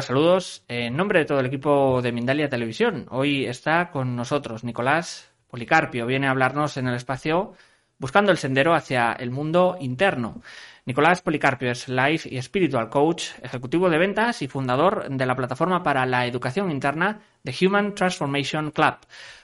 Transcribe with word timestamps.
Saludos. 0.00 0.64
En 0.68 0.96
nombre 0.96 1.20
de 1.20 1.24
todo 1.24 1.40
el 1.40 1.46
equipo 1.46 2.00
de 2.02 2.12
Mindalia 2.12 2.48
Televisión, 2.48 3.06
hoy 3.10 3.46
está 3.46 3.90
con 3.90 4.16
nosotros 4.16 4.64
Nicolás 4.64 5.32
Policarpio. 5.48 6.06
Viene 6.06 6.26
a 6.26 6.30
hablarnos 6.30 6.76
en 6.76 6.88
el 6.88 6.94
espacio 6.94 7.54
buscando 7.98 8.30
el 8.30 8.38
sendero 8.38 8.74
hacia 8.74 9.12
el 9.12 9.30
mundo 9.30 9.76
interno. 9.80 10.40
Nicolás 10.86 11.20
Policarpio 11.20 11.70
es 11.70 11.88
Life 11.88 12.28
y 12.32 12.40
Spiritual 12.40 12.88
Coach, 12.88 13.30
ejecutivo 13.42 13.90
de 13.90 13.98
ventas 13.98 14.40
y 14.40 14.48
fundador 14.48 15.08
de 15.10 15.26
la 15.26 15.36
plataforma 15.36 15.82
para 15.82 16.06
la 16.06 16.26
educación 16.26 16.70
interna 16.70 17.20
de 17.42 17.54
Human 17.60 17.94
Transformation 17.94 18.70
Club. 18.70 18.96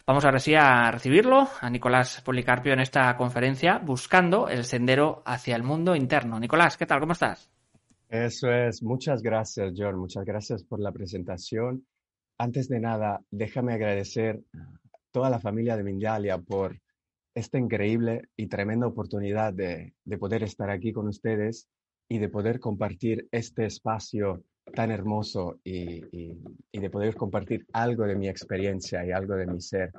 Vamos 0.07 0.25
ahora 0.25 0.39
sí 0.39 0.55
a 0.55 0.91
recibirlo, 0.91 1.49
a 1.61 1.69
Nicolás 1.69 2.23
Policarpio, 2.23 2.73
en 2.73 2.81
esta 2.81 3.17
conferencia, 3.17 3.79
buscando 3.79 4.49
el 4.49 4.65
sendero 4.65 5.23
hacia 5.27 5.57
el 5.57 5.63
mundo 5.63 5.97
interno. 5.97 6.39
Nicolás, 6.39 6.77
¿qué 6.77 6.87
tal? 6.87 7.01
¿Cómo 7.01 7.13
estás? 7.13 7.54
Eso 8.15 8.49
es. 8.49 8.81
Muchas 8.81 9.23
gracias, 9.23 9.73
John. 9.77 9.97
Muchas 9.99 10.25
gracias 10.25 10.63
por 10.63 10.79
la 10.79 10.93
presentación. 10.93 11.85
Antes 12.39 12.69
de 12.69 12.79
nada, 12.79 13.21
déjame 13.33 13.73
agradecer 13.73 14.41
a 14.55 14.69
toda 15.11 15.31
la 15.31 15.41
familia 15.41 15.77
de 15.77 15.83
Mindalia 15.83 16.39
por 16.39 16.81
esta 17.35 17.59
increíble 17.59 18.29
y 18.37 18.47
tremenda 18.47 18.87
oportunidad 18.87 19.53
de, 19.53 19.95
poder 20.21 20.45
estar 20.45 20.71
aquí 20.71 20.93
con 20.93 21.09
ustedes 21.09 21.67
y 22.09 22.19
de 22.19 22.29
poder 22.29 22.61
compartir 22.61 23.27
este 23.33 23.67
espacio 23.67 24.45
tan 24.73 24.93
hermoso 24.93 25.59
y, 25.65 26.01
de 26.73 26.91
poder 26.91 27.17
compartir 27.17 27.67
algo 27.73 28.05
de 28.05 28.15
mi 28.15 28.29
experiencia 28.29 29.05
y 29.05 29.11
algo 29.11 29.35
de 29.35 29.47
mi 29.47 29.61
ser 29.61 29.91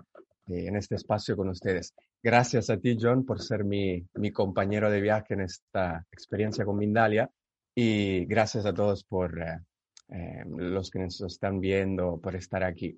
eh, 0.47 0.67
en 0.67 0.77
este 0.77 0.95
espacio 0.95 1.35
con 1.35 1.49
ustedes. 1.49 1.93
Gracias 2.23 2.69
a 2.69 2.77
ti, 2.77 2.97
John, 2.97 3.25
por 3.25 3.41
ser 3.41 3.65
mi, 3.65 4.07
mi 4.13 4.31
compañero 4.31 4.89
de 4.89 5.01
viaje 5.01 5.33
en 5.33 5.41
esta 5.41 6.07
experiencia 6.13 6.63
con 6.63 6.77
Mindalia 6.77 7.29
y 7.75 8.25
gracias 8.25 8.65
a 8.65 8.73
todos 8.73 9.03
por 9.03 9.37
eh, 9.41 9.59
eh, 10.07 10.43
los 10.47 10.89
que 10.89 10.99
nos 10.99 11.19
están 11.21 11.59
viendo, 11.59 12.19
por 12.21 12.35
estar 12.35 12.63
aquí. 12.63 12.97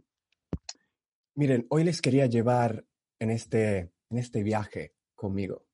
Miren, 1.35 1.65
hoy 1.69 1.83
les 1.83 1.99
quería 2.01 2.27
llevar 2.27 2.85
en 3.19 3.31
este, 3.31 3.91
en 4.09 4.17
este 4.17 4.43
viaje 4.43 4.93
conmigo. 5.15 5.65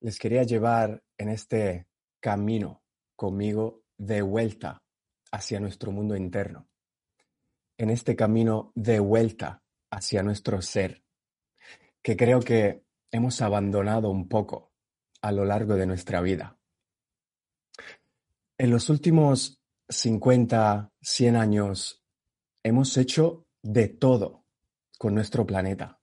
Les 0.00 0.18
quería 0.18 0.42
llevar 0.42 1.02
en 1.18 1.28
este 1.28 1.86
camino 2.20 2.82
conmigo 3.14 3.82
de 3.98 4.22
vuelta 4.22 4.82
hacia 5.30 5.60
nuestro 5.60 5.92
mundo 5.92 6.16
interno. 6.16 6.68
En 7.76 7.90
este 7.90 8.16
camino 8.16 8.72
de 8.74 9.00
vuelta 9.00 9.62
hacia 9.90 10.22
nuestro 10.22 10.62
ser, 10.62 11.04
que 12.02 12.16
creo 12.16 12.40
que 12.40 12.84
hemos 13.10 13.40
abandonado 13.42 14.10
un 14.10 14.28
poco 14.28 14.72
a 15.22 15.32
lo 15.32 15.44
largo 15.44 15.74
de 15.74 15.86
nuestra 15.86 16.20
vida. 16.20 16.58
En 18.56 18.70
los 18.70 18.88
últimos 18.88 19.60
50, 19.88 20.92
100 21.00 21.36
años 21.36 22.04
hemos 22.62 22.96
hecho 22.96 23.48
de 23.62 23.88
todo 23.88 24.44
con 24.96 25.12
nuestro 25.12 25.44
planeta. 25.44 26.00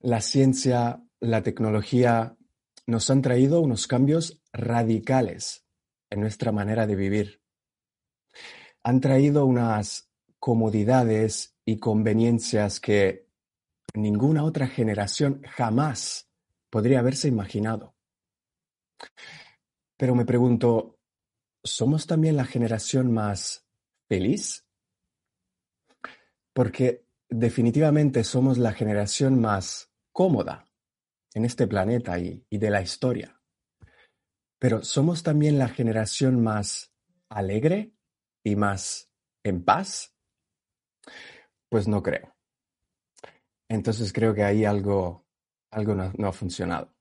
La 0.00 0.20
ciencia, 0.20 1.00
la 1.20 1.44
tecnología 1.44 2.36
nos 2.88 3.08
han 3.08 3.22
traído 3.22 3.60
unos 3.60 3.86
cambios 3.86 4.42
radicales 4.52 5.64
en 6.10 6.20
nuestra 6.20 6.50
manera 6.50 6.88
de 6.88 6.96
vivir. 6.96 7.40
Han 8.82 9.00
traído 9.00 9.46
unas 9.46 10.10
comodidades 10.40 11.54
y 11.64 11.78
conveniencias 11.78 12.80
que 12.80 13.28
ninguna 13.94 14.42
otra 14.42 14.66
generación 14.66 15.40
jamás 15.44 16.28
podría 16.68 16.98
haberse 16.98 17.28
imaginado. 17.28 17.94
Pero 19.96 20.16
me 20.16 20.24
pregunto, 20.24 20.98
¿somos 21.64 22.06
también 22.06 22.36
la 22.36 22.44
generación 22.44 23.12
más 23.12 23.66
feliz? 24.08 24.66
Porque 26.52 27.06
definitivamente 27.28 28.24
somos 28.24 28.58
la 28.58 28.72
generación 28.72 29.40
más 29.40 29.90
cómoda 30.12 30.66
en 31.34 31.44
este 31.44 31.66
planeta 31.66 32.18
y, 32.18 32.44
de 32.50 32.70
la 32.70 32.82
historia. 32.82 33.40
Pero 34.58 34.84
¿somos 34.84 35.22
también 35.22 35.58
la 35.58 35.68
generación 35.68 36.42
más 36.42 36.92
alegre 37.28 37.94
y 38.44 38.54
más 38.56 39.10
en 39.42 39.64
paz? 39.64 40.14
Pues 41.68 41.88
no 41.88 42.02
creo. 42.02 42.36
Entonces 43.68 44.12
creo 44.12 44.34
que 44.34 44.44
ahí 44.44 44.64
algo, 44.64 45.26
algo 45.70 45.94
no 45.94 46.28
ha 46.28 46.32
funcionado. 46.32 46.94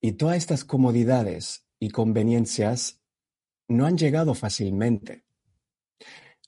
Y 0.00 0.12
todas 0.12 0.38
estas 0.38 0.64
comodidades 0.64 1.68
y 1.82 1.90
conveniencias 1.90 3.02
no 3.66 3.86
han 3.86 3.98
llegado 3.98 4.34
fácilmente. 4.34 5.24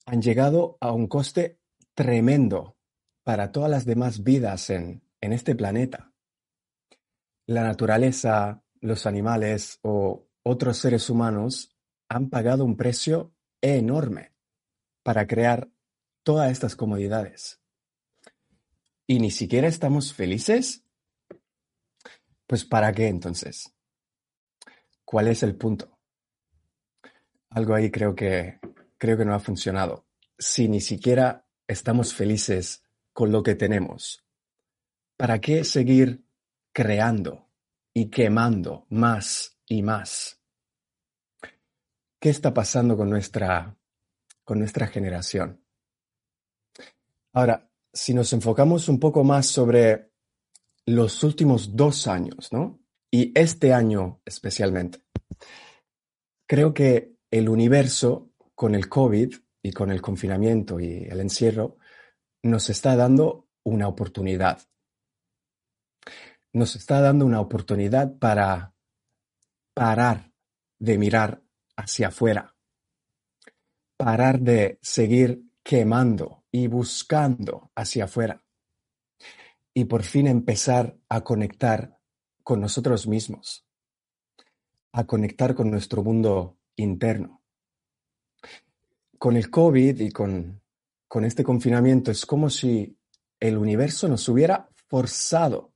Han 0.06 0.22
llegado 0.22 0.78
a 0.80 0.92
un 0.92 1.08
coste 1.08 1.58
tremendo 1.92 2.76
para 3.24 3.50
todas 3.50 3.68
las 3.68 3.84
demás 3.84 4.22
vidas 4.22 4.70
en, 4.70 5.02
en 5.20 5.32
este 5.32 5.56
planeta. 5.56 6.12
La 7.46 7.64
naturaleza, 7.64 8.62
los 8.80 9.06
animales 9.06 9.80
o 9.82 10.28
otros 10.44 10.78
seres 10.78 11.10
humanos 11.10 11.76
han 12.08 12.30
pagado 12.30 12.64
un 12.64 12.76
precio 12.76 13.34
enorme 13.60 14.36
para 15.02 15.26
crear 15.26 15.68
todas 16.22 16.52
estas 16.52 16.76
comodidades. 16.76 17.60
¿Y 19.08 19.18
ni 19.18 19.32
siquiera 19.32 19.66
estamos 19.66 20.14
felices? 20.14 20.84
Pues 22.46 22.64
¿para 22.64 22.92
qué 22.92 23.08
entonces? 23.08 23.73
¿Cuál 25.14 25.28
es 25.28 25.44
el 25.44 25.54
punto? 25.54 25.96
Algo 27.50 27.72
ahí 27.76 27.88
creo 27.88 28.16
que, 28.16 28.58
creo 28.98 29.16
que 29.16 29.24
no 29.24 29.32
ha 29.32 29.38
funcionado. 29.38 30.08
Si 30.36 30.66
ni 30.66 30.80
siquiera 30.80 31.46
estamos 31.68 32.12
felices 32.12 32.82
con 33.12 33.30
lo 33.30 33.44
que 33.44 33.54
tenemos, 33.54 34.26
¿para 35.16 35.40
qué 35.40 35.62
seguir 35.62 36.26
creando 36.72 37.48
y 37.92 38.10
quemando 38.10 38.88
más 38.90 39.56
y 39.68 39.84
más? 39.84 40.42
¿Qué 42.18 42.30
está 42.30 42.52
pasando 42.52 42.96
con 42.96 43.08
nuestra, 43.08 43.78
con 44.42 44.58
nuestra 44.58 44.88
generación? 44.88 45.64
Ahora, 47.34 47.70
si 47.92 48.14
nos 48.14 48.32
enfocamos 48.32 48.88
un 48.88 48.98
poco 48.98 49.22
más 49.22 49.46
sobre 49.46 50.10
los 50.86 51.22
últimos 51.22 51.76
dos 51.76 52.08
años, 52.08 52.52
¿no? 52.52 52.83
Y 53.14 53.30
este 53.36 53.72
año 53.72 54.20
especialmente. 54.24 55.04
Creo 56.48 56.74
que 56.74 57.14
el 57.30 57.48
universo 57.48 58.32
con 58.56 58.74
el 58.74 58.88
COVID 58.88 59.36
y 59.62 59.70
con 59.70 59.92
el 59.92 60.02
confinamiento 60.02 60.80
y 60.80 61.04
el 61.08 61.20
encierro 61.20 61.76
nos 62.42 62.70
está 62.70 62.96
dando 62.96 63.46
una 63.62 63.86
oportunidad. 63.86 64.62
Nos 66.52 66.74
está 66.74 67.00
dando 67.00 67.24
una 67.24 67.40
oportunidad 67.40 68.18
para 68.18 68.74
parar 69.74 70.32
de 70.80 70.98
mirar 70.98 71.44
hacia 71.76 72.08
afuera, 72.08 72.56
parar 73.96 74.40
de 74.40 74.80
seguir 74.82 75.52
quemando 75.62 76.42
y 76.50 76.66
buscando 76.66 77.70
hacia 77.76 78.06
afuera 78.06 78.44
y 79.72 79.84
por 79.84 80.02
fin 80.02 80.26
empezar 80.26 80.96
a 81.08 81.22
conectar 81.22 81.93
con 82.44 82.60
nosotros 82.60 83.06
mismos, 83.08 83.66
a 84.92 85.04
conectar 85.04 85.54
con 85.54 85.70
nuestro 85.70 86.04
mundo 86.04 86.58
interno. 86.76 87.42
Con 89.18 89.36
el 89.36 89.50
COVID 89.50 90.00
y 90.00 90.10
con, 90.10 90.60
con 91.08 91.24
este 91.24 91.42
confinamiento 91.42 92.10
es 92.10 92.26
como 92.26 92.50
si 92.50 92.96
el 93.40 93.56
universo 93.56 94.08
nos 94.08 94.28
hubiera 94.28 94.68
forzado 94.88 95.72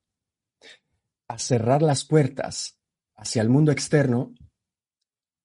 a 1.26 1.38
cerrar 1.38 1.82
las 1.82 2.04
puertas 2.04 2.78
hacia 3.16 3.42
el 3.42 3.48
mundo 3.48 3.72
externo 3.72 4.34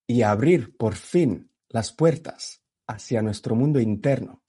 y 0.06 0.22
a 0.22 0.32
abrir 0.32 0.76
por 0.76 0.96
fin 0.96 1.50
las 1.70 1.94
puertas 1.94 2.62
hacia 2.88 3.22
nuestro 3.22 3.56
mundo 3.56 3.80
interno. 3.80 4.44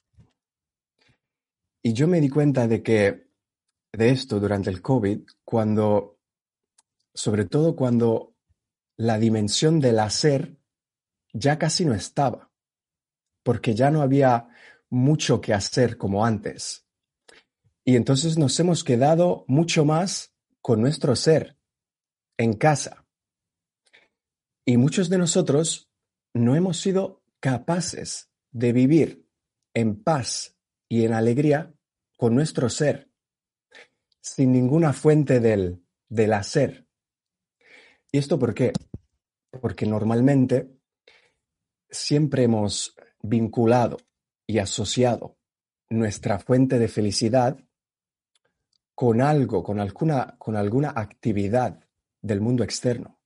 Y 1.83 1.93
yo 1.93 2.09
me 2.09 2.21
di 2.21 2.29
cuenta 2.29 2.67
de 2.67 2.83
que 2.83 3.29
de 3.93 4.11
esto 4.11 4.41
durante 4.41 4.71
el 4.71 4.83
COVID 4.83 5.21
cuando 5.45 6.14
sobre 7.15 7.45
todo 7.45 7.77
cuando 7.77 8.35
la 8.97 9.19
dimensión 9.19 9.81
del 9.81 9.99
hacer 10.01 10.59
ya 11.33 11.59
casi 11.59 11.85
no 11.85 11.95
estaba, 11.95 12.53
porque 13.43 13.75
ya 13.75 13.91
no 13.91 14.03
había 14.03 14.49
mucho 14.91 15.41
que 15.41 15.55
hacer 15.55 15.97
como 15.97 16.25
antes. 16.25 16.87
Y 17.85 17.97
entonces 17.97 18.39
nos 18.39 18.59
hemos 18.61 18.85
quedado 18.85 19.45
mucho 19.47 19.85
más 19.85 20.35
con 20.61 20.81
nuestro 20.81 21.17
ser, 21.17 21.59
en 22.39 22.55
casa. 22.55 23.07
Y 24.65 24.77
muchos 24.77 25.11
de 25.11 25.19
nosotros 25.19 25.91
no 26.33 26.57
hemos 26.57 26.81
sido 26.81 27.23
capaces 27.41 28.31
de 28.51 28.73
vivir 28.73 29.29
en 29.75 30.03
paz 30.03 30.57
y 30.89 31.05
en 31.05 31.13
alegría 31.13 31.75
con 32.17 32.35
nuestro 32.35 32.71
ser, 32.71 33.11
sin 34.21 34.53
ninguna 34.53 34.93
fuente 34.93 35.41
del, 35.41 35.85
del 36.09 36.33
hacer. 36.33 36.84
¿Y 38.15 38.19
esto 38.19 38.39
por 38.39 38.55
qué? 38.55 38.73
Porque 39.61 39.87
normalmente 39.87 40.71
siempre 41.91 42.45
hemos 42.45 42.95
vinculado 43.21 43.97
y 44.47 44.59
asociado 44.59 45.37
nuestra 45.91 46.39
fuente 46.39 46.79
de 46.79 46.87
felicidad 46.87 47.59
con 48.95 49.21
algo, 49.21 49.65
con 49.65 49.81
alguna, 49.81 50.37
con 50.39 50.55
alguna 50.55 50.93
actividad 50.95 51.81
del 52.23 52.41
mundo 52.41 52.63
externo. 52.63 53.19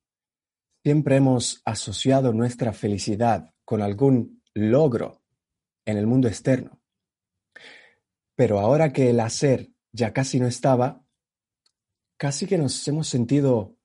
Siempre 0.82 1.16
hemos 1.16 1.60
asociado 1.66 2.32
nuestra 2.32 2.72
felicidad 2.72 3.54
con 3.66 3.82
algún 3.82 4.42
logro 4.54 5.20
en 5.84 5.98
el 5.98 6.06
mundo 6.06 6.28
externo. 6.28 6.80
Pero 8.34 8.58
ahora 8.58 8.90
que 8.90 9.10
el 9.10 9.20
hacer 9.20 9.70
ya 9.92 10.14
casi 10.14 10.40
no 10.40 10.46
estaba, 10.46 11.04
casi 12.16 12.46
que 12.46 12.56
nos 12.56 12.88
hemos 12.88 13.06
sentido 13.06 13.77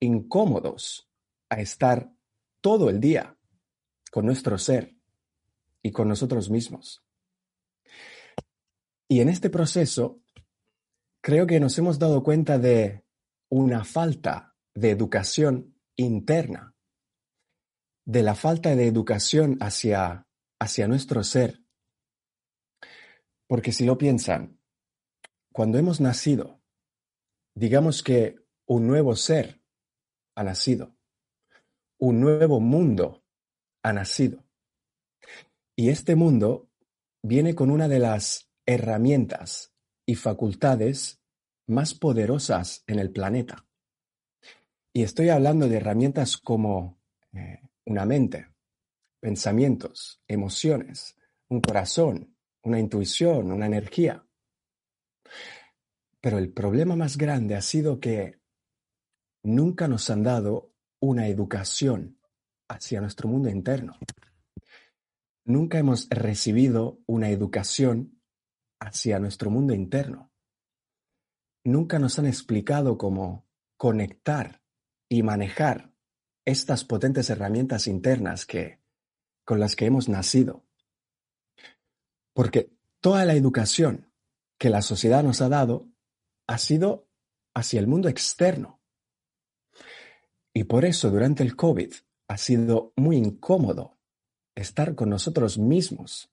incómodos 0.00 1.08
a 1.48 1.60
estar 1.60 2.12
todo 2.60 2.90
el 2.90 3.00
día 3.00 3.36
con 4.10 4.26
nuestro 4.26 4.58
ser 4.58 4.94
y 5.82 5.92
con 5.92 6.08
nosotros 6.08 6.50
mismos. 6.50 7.04
Y 9.08 9.20
en 9.20 9.28
este 9.28 9.50
proceso, 9.50 10.20
creo 11.20 11.46
que 11.46 11.60
nos 11.60 11.76
hemos 11.78 11.98
dado 11.98 12.22
cuenta 12.22 12.58
de 12.58 13.04
una 13.48 13.84
falta 13.84 14.56
de 14.74 14.90
educación 14.90 15.78
interna, 15.96 16.74
de 18.04 18.22
la 18.22 18.34
falta 18.34 18.74
de 18.74 18.86
educación 18.86 19.58
hacia, 19.60 20.26
hacia 20.58 20.88
nuestro 20.88 21.22
ser. 21.22 21.62
Porque 23.46 23.72
si 23.72 23.84
lo 23.84 23.98
piensan, 23.98 24.58
cuando 25.52 25.78
hemos 25.78 26.00
nacido, 26.00 26.60
digamos 27.54 28.02
que 28.02 28.36
un 28.66 28.86
nuevo 28.86 29.14
ser 29.16 29.63
ha 30.34 30.44
nacido, 30.44 30.96
un 31.98 32.20
nuevo 32.20 32.60
mundo 32.60 33.24
ha 33.82 33.92
nacido. 33.92 34.44
Y 35.76 35.88
este 35.88 36.16
mundo 36.16 36.70
viene 37.22 37.54
con 37.54 37.70
una 37.70 37.88
de 37.88 37.98
las 37.98 38.50
herramientas 38.66 39.74
y 40.06 40.14
facultades 40.14 41.20
más 41.66 41.94
poderosas 41.94 42.84
en 42.86 42.98
el 42.98 43.10
planeta. 43.10 43.66
Y 44.92 45.02
estoy 45.02 45.30
hablando 45.30 45.68
de 45.68 45.76
herramientas 45.76 46.36
como 46.36 47.00
eh, 47.32 47.60
una 47.86 48.04
mente, 48.04 48.48
pensamientos, 49.20 50.22
emociones, 50.28 51.16
un 51.48 51.60
corazón, 51.60 52.36
una 52.62 52.78
intuición, 52.78 53.50
una 53.50 53.66
energía. 53.66 54.26
Pero 56.20 56.38
el 56.38 56.52
problema 56.52 56.96
más 56.96 57.16
grande 57.18 57.56
ha 57.56 57.60
sido 57.60 57.98
que 58.00 58.40
nunca 59.44 59.86
nos 59.86 60.10
han 60.10 60.24
dado 60.24 60.72
una 61.00 61.28
educación 61.28 62.18
hacia 62.68 63.00
nuestro 63.00 63.28
mundo 63.28 63.48
interno. 63.48 63.96
Nunca 65.44 65.78
hemos 65.78 66.08
recibido 66.08 66.98
una 67.06 67.28
educación 67.30 68.20
hacia 68.80 69.18
nuestro 69.18 69.50
mundo 69.50 69.74
interno. 69.74 70.32
Nunca 71.62 71.98
nos 71.98 72.18
han 72.18 72.26
explicado 72.26 72.98
cómo 72.98 73.46
conectar 73.76 74.62
y 75.08 75.22
manejar 75.22 75.92
estas 76.46 76.84
potentes 76.84 77.30
herramientas 77.30 77.86
internas 77.86 78.46
que, 78.46 78.80
con 79.44 79.60
las 79.60 79.76
que 79.76 79.86
hemos 79.86 80.08
nacido. 80.08 80.64
Porque 82.32 82.74
toda 83.00 83.24
la 83.24 83.34
educación 83.34 84.10
que 84.58 84.70
la 84.70 84.82
sociedad 84.82 85.22
nos 85.22 85.42
ha 85.42 85.48
dado 85.48 85.88
ha 86.46 86.58
sido 86.58 87.08
hacia 87.54 87.80
el 87.80 87.86
mundo 87.86 88.08
externo. 88.08 88.73
Y 90.56 90.64
por 90.64 90.84
eso 90.84 91.10
durante 91.10 91.42
el 91.42 91.56
COVID 91.56 91.92
ha 92.28 92.38
sido 92.38 92.92
muy 92.96 93.16
incómodo 93.16 93.98
estar 94.54 94.94
con 94.94 95.10
nosotros 95.10 95.58
mismos, 95.58 96.32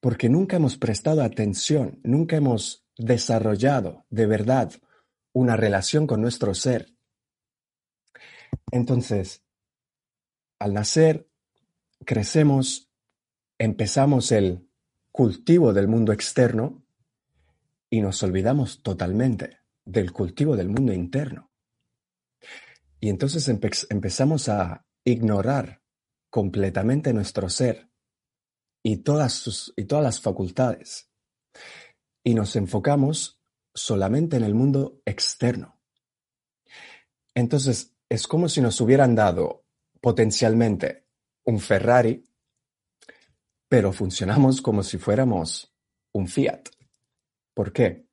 porque 0.00 0.28
nunca 0.28 0.56
hemos 0.56 0.76
prestado 0.76 1.22
atención, 1.22 2.00
nunca 2.04 2.36
hemos 2.36 2.84
desarrollado 2.98 4.04
de 4.10 4.26
verdad 4.26 4.72
una 5.32 5.56
relación 5.56 6.06
con 6.06 6.20
nuestro 6.20 6.52
ser. 6.54 6.94
Entonces, 8.70 9.42
al 10.58 10.74
nacer, 10.74 11.30
crecemos, 12.04 12.90
empezamos 13.58 14.32
el 14.32 14.68
cultivo 15.12 15.72
del 15.72 15.88
mundo 15.88 16.12
externo 16.12 16.84
y 17.88 18.02
nos 18.02 18.22
olvidamos 18.22 18.82
totalmente 18.82 19.60
del 19.84 20.12
cultivo 20.12 20.56
del 20.56 20.68
mundo 20.68 20.92
interno. 20.92 21.51
Y 23.02 23.08
entonces 23.08 23.48
empezamos 23.48 24.48
a 24.48 24.86
ignorar 25.04 25.82
completamente 26.30 27.12
nuestro 27.12 27.48
ser 27.48 27.90
y 28.80 28.98
todas, 28.98 29.72
y 29.76 29.86
todas 29.86 30.04
las 30.04 30.20
facultades. 30.20 31.10
Y 32.22 32.34
nos 32.34 32.54
enfocamos 32.54 33.42
solamente 33.74 34.36
en 34.36 34.44
el 34.44 34.54
mundo 34.54 35.02
externo. 35.04 35.80
Entonces, 37.34 37.96
es 38.08 38.28
como 38.28 38.48
si 38.48 38.60
nos 38.60 38.80
hubieran 38.80 39.16
dado 39.16 39.64
potencialmente 40.00 41.08
un 41.44 41.58
Ferrari, 41.58 42.22
pero 43.68 43.92
funcionamos 43.92 44.62
como 44.62 44.84
si 44.84 44.96
fuéramos 44.98 45.74
un 46.12 46.28
Fiat. 46.28 46.68
¿Por 47.52 47.72
qué? 47.72 48.06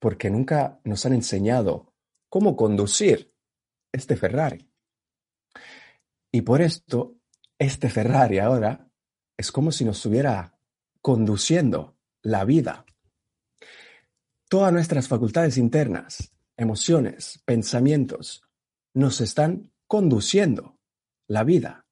Porque 0.00 0.30
nunca 0.30 0.80
nos 0.82 1.06
han 1.06 1.12
enseñado 1.12 1.94
cómo 2.28 2.56
conducir 2.56 3.31
este 3.92 4.16
Ferrari. 4.16 4.68
Y 6.32 6.40
por 6.42 6.62
esto, 6.62 7.16
este 7.58 7.90
Ferrari 7.90 8.38
ahora 8.38 8.88
es 9.36 9.52
como 9.52 9.70
si 9.70 9.84
nos 9.84 9.98
estuviera 9.98 10.58
conduciendo 11.00 11.96
la 12.22 12.44
vida. 12.44 12.86
Todas 14.48 14.72
nuestras 14.72 15.08
facultades 15.08 15.58
internas, 15.58 16.32
emociones, 16.56 17.40
pensamientos, 17.44 18.42
nos 18.94 19.20
están 19.20 19.70
conduciendo 19.86 20.78
la 21.26 21.44
vida. 21.44 21.86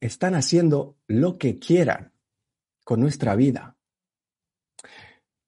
Están 0.00 0.34
haciendo 0.34 0.98
lo 1.06 1.38
que 1.38 1.58
quieran 1.58 2.12
con 2.84 3.00
nuestra 3.00 3.34
vida. 3.36 3.76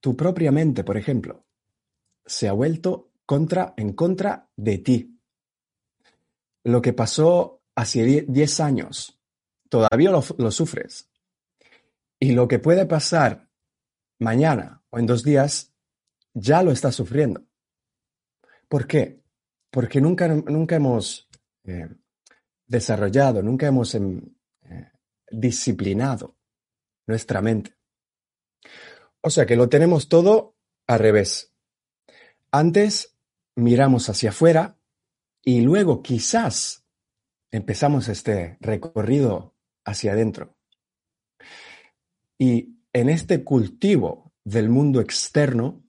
Tu 0.00 0.16
propia 0.16 0.52
mente, 0.52 0.84
por 0.84 0.96
ejemplo, 0.96 1.46
se 2.24 2.48
ha 2.48 2.52
vuelto 2.52 3.10
contra 3.26 3.74
en 3.76 3.92
contra 3.92 4.48
de 4.56 4.78
ti 4.78 5.17
lo 6.68 6.82
que 6.82 6.92
pasó 6.92 7.62
hace 7.74 8.24
10 8.26 8.60
años, 8.60 9.18
todavía 9.70 10.10
lo, 10.10 10.50
sufres. 10.50 11.10
Y 12.20 12.32
lo 12.32 12.46
que 12.46 12.58
puede 12.58 12.84
pasar 12.84 13.48
mañana 14.18 14.84
o 14.90 14.98
en 14.98 15.06
dos 15.06 15.22
días, 15.22 15.72
ya 16.34 16.62
lo 16.62 16.70
estás 16.70 16.94
sufriendo. 16.94 17.46
¿Por 18.68 18.86
qué? 18.86 19.22
Porque 19.70 20.00
nunca, 20.00 20.28
nunca 20.28 20.76
hemos 20.76 21.30
eh, 21.64 21.88
desarrollado, 22.66 23.42
nunca 23.42 23.66
hemos 23.66 23.94
em, 23.94 24.20
eh, 24.62 24.90
disciplinado 25.30 26.36
nuestra 27.06 27.40
mente. 27.40 27.76
O 29.22 29.30
sea 29.30 29.46
que 29.46 29.56
lo 29.56 29.70
tenemos 29.70 30.08
todo 30.08 30.56
al 30.86 30.98
revés. 30.98 31.54
Antes 32.50 33.16
miramos 33.56 34.08
hacia 34.10 34.30
afuera 34.30 34.77
y 35.48 35.62
luego 35.62 36.02
quizás 36.02 36.84
empezamos 37.50 38.08
este 38.08 38.58
recorrido 38.60 39.56
hacia 39.82 40.12
adentro. 40.12 40.58
Y 42.38 42.82
en 42.92 43.08
este 43.08 43.44
cultivo 43.44 44.34
del 44.44 44.68
mundo 44.68 45.00
externo 45.00 45.88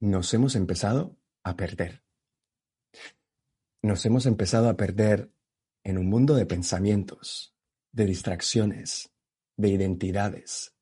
nos 0.00 0.32
hemos 0.32 0.56
empezado 0.56 1.18
a 1.44 1.54
perder. 1.54 2.02
Nos 3.82 4.06
hemos 4.06 4.24
empezado 4.24 4.70
a 4.70 4.76
perder 4.78 5.30
en 5.84 5.98
un 5.98 6.08
mundo 6.08 6.34
de 6.34 6.46
pensamientos, 6.46 7.54
de 7.92 8.06
distracciones, 8.06 9.12
de 9.58 9.68
identidades. 9.68 10.74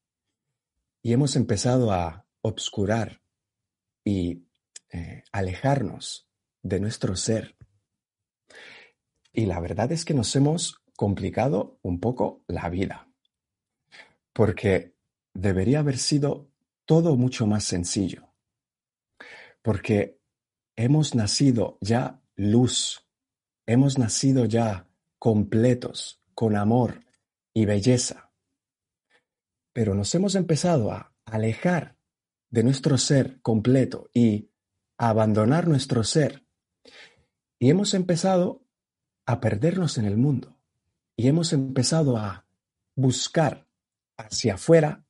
Y 1.02 1.12
hemos 1.12 1.35
empezado 1.35 1.90
a 1.90 2.25
obscurar 2.40 3.20
y 4.04 4.47
eh, 4.92 5.25
alejarnos 5.32 6.28
de 6.62 6.78
nuestro 6.78 7.16
ser 7.16 7.56
y 9.32 9.46
la 9.46 9.60
verdad 9.60 9.92
es 9.92 10.04
que 10.04 10.14
nos 10.14 10.34
hemos 10.37 10.82
complicado 10.96 11.78
un 11.82 12.00
poco 12.00 12.44
la 12.46 12.68
vida, 12.68 13.08
porque 14.32 14.94
debería 15.34 15.80
haber 15.80 15.99
sido 15.99 16.50
todo 16.84 17.16
mucho 17.16 17.46
más 17.46 17.64
sencillo, 17.64 18.34
porque 19.62 20.20
hemos 20.76 21.14
nacido 21.14 21.78
ya 21.80 22.20
luz, 22.37 23.06
hemos 23.66 23.99
nacido 23.99 24.44
ya 24.44 24.88
completos, 25.18 26.20
con 26.34 26.56
amor 26.56 27.04
y 27.52 27.66
belleza, 27.66 28.32
pero 29.72 29.94
nos 29.94 30.14
hemos 30.14 30.34
empezado 30.34 30.90
a 30.90 31.14
alejar 31.25 31.96
de 32.50 32.64
nuestro 32.64 32.99
ser 32.99 33.40
completo 33.42 34.10
y 34.12 34.50
a 34.99 35.10
abandonar 35.10 35.68
nuestro 35.68 36.02
ser. 36.02 36.46
Y 37.58 37.70
hemos 37.70 37.94
empezado 37.94 38.66
a 39.30 39.40
perdernos 39.40 39.96
en 39.96 40.06
el 40.06 40.16
mundo 40.16 40.58
y 41.16 41.28
hemos 41.28 41.52
empezado 41.52 42.16
a 42.16 42.46
buscar 42.96 43.68
hacia 44.16 44.54
afuera 44.54 45.04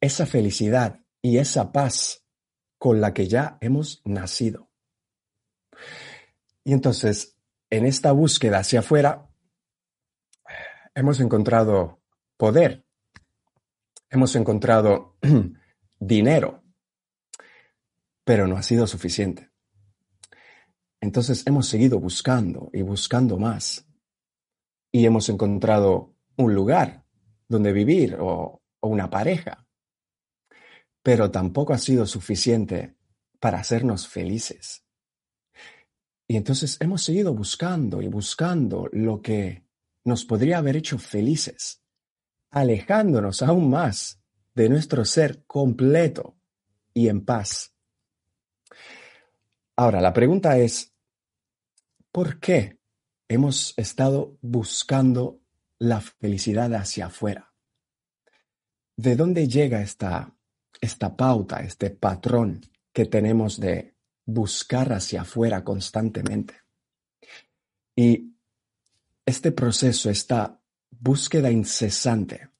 esa 0.00 0.24
felicidad 0.24 1.00
y 1.20 1.38
esa 1.38 1.72
paz 1.72 2.24
con 2.78 3.00
la 3.00 3.12
que 3.12 3.26
ya 3.26 3.58
hemos 3.60 4.02
nacido. 4.04 4.70
Y 6.62 6.72
entonces, 6.72 7.36
en 7.70 7.86
esta 7.86 8.12
búsqueda 8.12 8.58
hacia 8.58 8.80
afuera, 8.80 9.28
hemos 10.94 11.18
encontrado 11.18 12.00
poder, 12.36 12.84
hemos 14.10 14.36
encontrado 14.36 15.16
dinero, 15.98 16.62
pero 18.22 18.46
no 18.46 18.56
ha 18.56 18.62
sido 18.62 18.86
suficiente. 18.86 19.49
Entonces 21.00 21.46
hemos 21.46 21.66
seguido 21.66 21.98
buscando 21.98 22.70
y 22.72 22.82
buscando 22.82 23.38
más. 23.38 23.86
Y 24.92 25.06
hemos 25.06 25.28
encontrado 25.28 26.14
un 26.36 26.54
lugar 26.54 27.04
donde 27.48 27.72
vivir 27.72 28.16
o, 28.20 28.62
una 28.82 29.10
pareja. 29.10 29.66
Pero 31.02 31.30
tampoco 31.30 31.74
ha 31.74 31.78
sido 31.78 32.06
suficiente 32.06 32.96
para 33.38 33.58
hacernos 33.58 34.08
felices. 34.08 34.84
Y 36.26 36.36
entonces 36.36 36.78
hemos 36.80 37.02
seguido 37.02 37.34
buscando 37.34 38.00
y 38.00 38.08
buscando 38.08 38.88
lo 38.92 39.20
que 39.20 39.66
nos 40.04 40.24
podría 40.24 40.58
haber 40.58 40.76
hecho 40.76 40.98
felices, 40.98 41.82
alejándonos 42.50 43.42
aún 43.42 43.68
más 43.68 44.22
de 44.54 44.68
nuestro 44.68 45.04
ser 45.04 45.44
completo 45.44 46.36
y 46.94 47.08
en 47.08 47.24
paz. 47.24 47.74
Ahora, 49.76 50.00
la 50.00 50.12
pregunta 50.12 50.58
es, 50.58 50.89
¿por 52.12 52.40
qué 52.40 52.78
hemos 53.28 53.74
estado 53.76 54.36
buscando 54.40 55.40
la 55.78 56.00
felicidad 56.00 56.74
hacia 56.74 57.06
afuera? 57.06 57.52
¿De 58.96 59.16
dónde 59.16 59.48
llega 59.48 59.80
esta, 59.80 60.34
esta 60.80 61.16
pauta, 61.16 61.60
este 61.60 61.90
patrón 61.90 62.60
que 62.92 63.06
tenemos 63.06 63.58
de 63.58 63.94
buscar 64.24 64.92
hacia 64.92 65.22
afuera 65.22 65.64
constantemente? 65.64 66.54
Y 67.96 68.34
este 69.24 69.52
proceso, 69.52 70.10
esta 70.10 70.60
búsqueda 70.90 71.50
incesante 71.50 72.50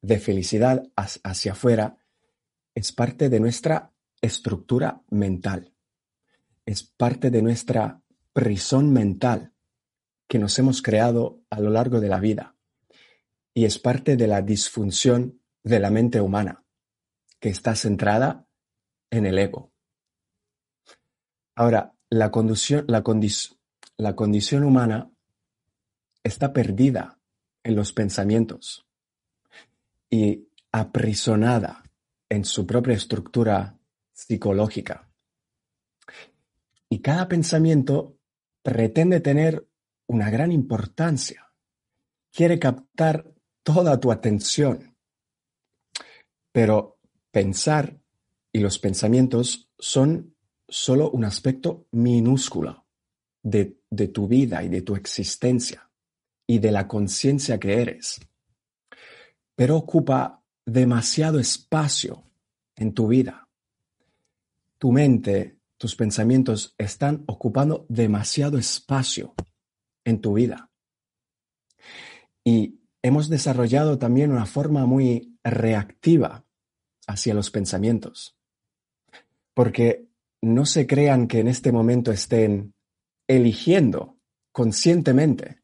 de 0.00 0.18
felicidad 0.18 0.82
hacia 0.94 1.52
afuera, 1.52 1.98
es 2.74 2.92
parte 2.92 3.28
de 3.28 3.40
nuestra 3.40 3.92
estructura 4.20 5.02
mental 5.10 5.72
es 6.66 6.82
parte 6.82 7.30
de 7.30 7.40
nuestra 7.40 8.02
prisión 8.36 8.92
mental 8.92 9.54
que 10.28 10.38
nos 10.38 10.58
hemos 10.58 10.82
creado 10.82 11.40
a 11.48 11.58
lo 11.58 11.70
largo 11.70 12.00
de 12.00 12.08
la 12.10 12.20
vida 12.20 12.54
y 13.54 13.64
es 13.64 13.78
parte 13.78 14.14
de 14.18 14.26
la 14.26 14.42
disfunción 14.42 15.40
de 15.64 15.80
la 15.80 15.90
mente 15.90 16.20
humana 16.20 16.62
que 17.40 17.48
está 17.48 17.74
centrada 17.74 18.46
en 19.10 19.24
el 19.24 19.38
ego. 19.38 19.72
Ahora, 21.54 21.94
la 22.10 22.30
condición, 22.30 22.84
la, 22.88 23.02
la 23.96 24.14
condición 24.14 24.64
humana 24.64 25.10
está 26.22 26.52
perdida 26.52 27.18
en 27.64 27.74
los 27.74 27.94
pensamientos 27.94 28.86
y 30.10 30.46
aprisionada 30.72 31.84
en 32.28 32.44
su 32.44 32.66
propia 32.66 32.96
estructura 32.96 33.78
psicológica. 34.12 35.08
Y 36.90 37.00
cada 37.00 37.28
pensamiento 37.28 38.15
pretende 38.66 39.20
tener 39.20 39.64
una 40.08 40.28
gran 40.28 40.50
importancia. 40.50 41.52
Quiere 42.32 42.58
captar 42.58 43.32
toda 43.62 44.00
tu 44.00 44.10
atención. 44.10 44.96
Pero 46.50 46.98
pensar 47.30 47.96
y 48.52 48.58
los 48.58 48.80
pensamientos 48.80 49.70
son 49.78 50.34
solo 50.66 51.12
un 51.12 51.24
aspecto 51.24 51.86
minúsculo 51.92 52.88
de, 53.40 53.78
de 53.88 54.08
tu 54.08 54.26
vida 54.26 54.64
y 54.64 54.68
de 54.68 54.82
tu 54.82 54.96
existencia 54.96 55.88
y 56.44 56.58
de 56.58 56.72
la 56.72 56.88
conciencia 56.88 57.60
que 57.60 57.80
eres. 57.80 58.18
Pero 59.54 59.76
ocupa 59.76 60.42
demasiado 60.64 61.38
espacio 61.38 62.24
en 62.74 62.94
tu 62.94 63.06
vida. 63.06 63.48
Tu 64.76 64.90
mente 64.90 65.55
tus 65.78 65.94
pensamientos 65.96 66.74
están 66.78 67.24
ocupando 67.26 67.86
demasiado 67.88 68.58
espacio 68.58 69.34
en 70.04 70.20
tu 70.20 70.34
vida. 70.34 70.70
Y 72.44 72.80
hemos 73.02 73.28
desarrollado 73.28 73.98
también 73.98 74.32
una 74.32 74.46
forma 74.46 74.86
muy 74.86 75.38
reactiva 75.44 76.44
hacia 77.06 77.34
los 77.34 77.50
pensamientos. 77.50 78.36
Porque 79.54 80.08
no 80.42 80.66
se 80.66 80.86
crean 80.86 81.28
que 81.28 81.40
en 81.40 81.48
este 81.48 81.72
momento 81.72 82.12
estén 82.12 82.74
eligiendo 83.26 84.18
conscientemente 84.52 85.62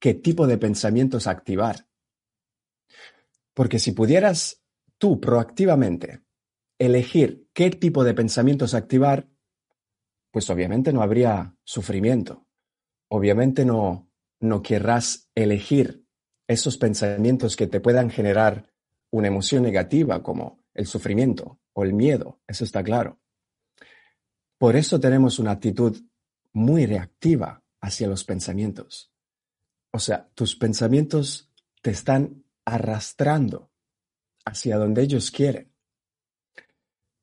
qué 0.00 0.14
tipo 0.14 0.46
de 0.46 0.58
pensamientos 0.58 1.26
activar. 1.26 1.88
Porque 3.54 3.78
si 3.78 3.92
pudieras 3.92 4.62
tú 4.98 5.20
proactivamente 5.20 6.22
elegir 6.78 7.48
qué 7.52 7.70
tipo 7.70 8.04
de 8.04 8.14
pensamientos 8.14 8.74
activar, 8.74 9.28
pues 10.30 10.48
obviamente 10.50 10.92
no 10.92 11.02
habría 11.02 11.56
sufrimiento. 11.64 12.46
Obviamente 13.08 13.64
no, 13.64 14.10
no 14.40 14.62
querrás 14.62 15.30
elegir 15.34 16.04
esos 16.46 16.76
pensamientos 16.78 17.56
que 17.56 17.66
te 17.66 17.80
puedan 17.80 18.10
generar 18.10 18.72
una 19.10 19.28
emoción 19.28 19.62
negativa 19.62 20.22
como 20.22 20.64
el 20.74 20.86
sufrimiento 20.86 21.60
o 21.72 21.84
el 21.84 21.92
miedo, 21.92 22.40
eso 22.46 22.64
está 22.64 22.82
claro. 22.82 23.20
Por 24.58 24.76
eso 24.76 24.98
tenemos 24.98 25.38
una 25.38 25.52
actitud 25.52 25.96
muy 26.52 26.86
reactiva 26.86 27.62
hacia 27.80 28.08
los 28.08 28.24
pensamientos. 28.24 29.12
O 29.92 29.98
sea, 29.98 30.28
tus 30.34 30.56
pensamientos 30.56 31.52
te 31.82 31.90
están 31.90 32.44
arrastrando 32.64 33.70
hacia 34.44 34.76
donde 34.76 35.02
ellos 35.02 35.30
quieren. 35.30 35.72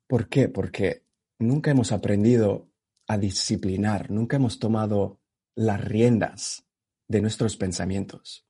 ¿Por 0.08 0.30
qué? 0.30 0.48
Porque 0.48 1.06
nunca 1.40 1.72
hemos 1.72 1.92
aprendido 1.92 2.70
a 3.08 3.18
disciplinar, 3.18 4.12
nunca 4.12 4.38
hemos 4.38 4.60
tomado 4.60 5.20
las 5.56 5.84
riendas 5.84 6.66
de 7.08 7.22
nuestros 7.22 7.58
pensamientos. 7.58 8.46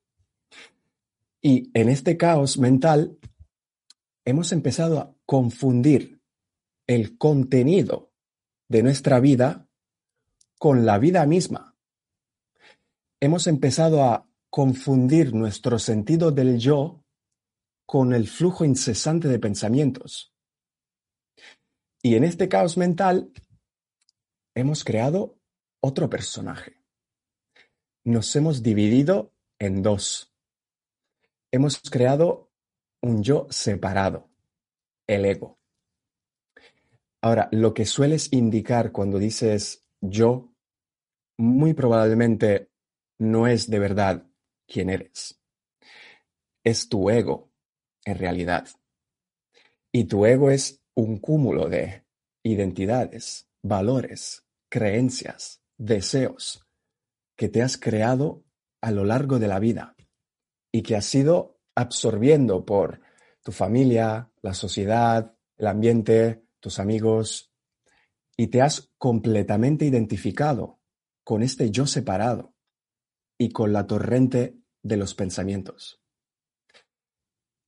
Y 1.42 1.70
en 1.74 1.90
este 1.90 2.18
caos 2.18 2.58
mental 2.58 3.20
hemos 4.26 4.52
empezado 4.52 5.00
a 5.00 5.16
confundir 5.26 6.22
el 6.88 7.18
contenido 7.18 8.12
de 8.68 8.84
nuestra 8.84 9.20
vida 9.20 9.68
con 10.58 10.86
la 10.86 10.98
vida 10.98 11.26
misma. 11.26 11.76
Hemos 13.20 13.48
empezado 13.48 14.04
a 14.04 14.28
confundir 14.50 15.34
nuestro 15.34 15.80
sentido 15.80 16.32
del 16.32 16.58
yo 16.58 17.04
con 17.86 18.14
el 18.14 18.28
flujo 18.28 18.66
incesante 18.66 19.28
de 19.28 19.38
pensamientos. 19.38 20.34
Y 22.02 22.16
en 22.16 22.24
este 22.24 22.48
caos 22.48 22.78
mental 22.78 23.32
hemos 24.56 24.84
creado 24.84 25.38
otro 25.82 26.10
personaje. 26.10 26.78
Nos 28.06 28.36
hemos 28.36 28.64
dividido 28.64 29.34
en 29.60 29.84
dos. 29.84 30.34
Hemos 31.52 31.80
creado 31.82 32.52
un 33.02 33.22
yo 33.22 33.48
separado, 33.50 34.30
el 35.08 35.26
ego. 35.26 35.60
Ahora, 37.22 37.50
lo 37.52 37.74
que 37.74 37.86
sueles 37.86 38.32
indicar 38.32 38.92
cuando 38.92 39.20
dices 39.20 39.86
yo, 40.00 40.54
muy 41.38 41.74
probablemente 41.74 42.72
no 43.20 43.48
es 43.48 43.70
de 43.70 43.80
verdad 43.80 44.28
quién 44.68 44.90
eres. 44.90 45.42
Es 46.64 46.88
tu 46.88 47.10
ego, 47.10 47.52
en 48.06 48.18
realidad. 48.18 48.68
Y 49.92 50.06
tu 50.06 50.26
ego 50.26 50.52
es 50.52 50.84
un 50.96 51.18
cúmulo 51.18 51.68
de 51.68 52.06
identidades, 52.44 53.50
valores, 53.64 54.45
creencias, 54.76 55.62
deseos 55.78 56.68
que 57.38 57.48
te 57.48 57.62
has 57.62 57.78
creado 57.78 58.44
a 58.82 58.92
lo 58.92 59.06
largo 59.06 59.40
de 59.40 59.48
la 59.48 59.58
vida 59.58 59.96
y 60.70 60.82
que 60.82 60.98
has 60.98 61.16
ido 61.16 61.62
absorbiendo 61.76 62.66
por 62.66 63.00
tu 63.42 63.54
familia, 63.54 64.34
la 64.42 64.54
sociedad, 64.54 65.34
el 65.56 65.68
ambiente, 65.68 66.44
tus 66.60 66.80
amigos, 66.80 67.54
y 68.36 68.48
te 68.48 68.62
has 68.62 68.92
completamente 68.98 69.86
identificado 69.86 70.82
con 71.24 71.42
este 71.42 71.72
yo 71.72 71.88
separado 71.88 72.54
y 73.38 73.52
con 73.52 73.72
la 73.72 73.88
torrente 73.88 74.58
de 74.84 74.98
los 74.98 75.16
pensamientos. 75.16 76.02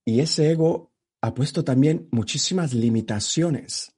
Y 0.03 0.19
ese 0.19 0.51
ego 0.51 0.91
ha 1.21 1.33
puesto 1.33 1.63
también 1.63 2.09
muchísimas 2.11 2.73
limitaciones 2.73 3.95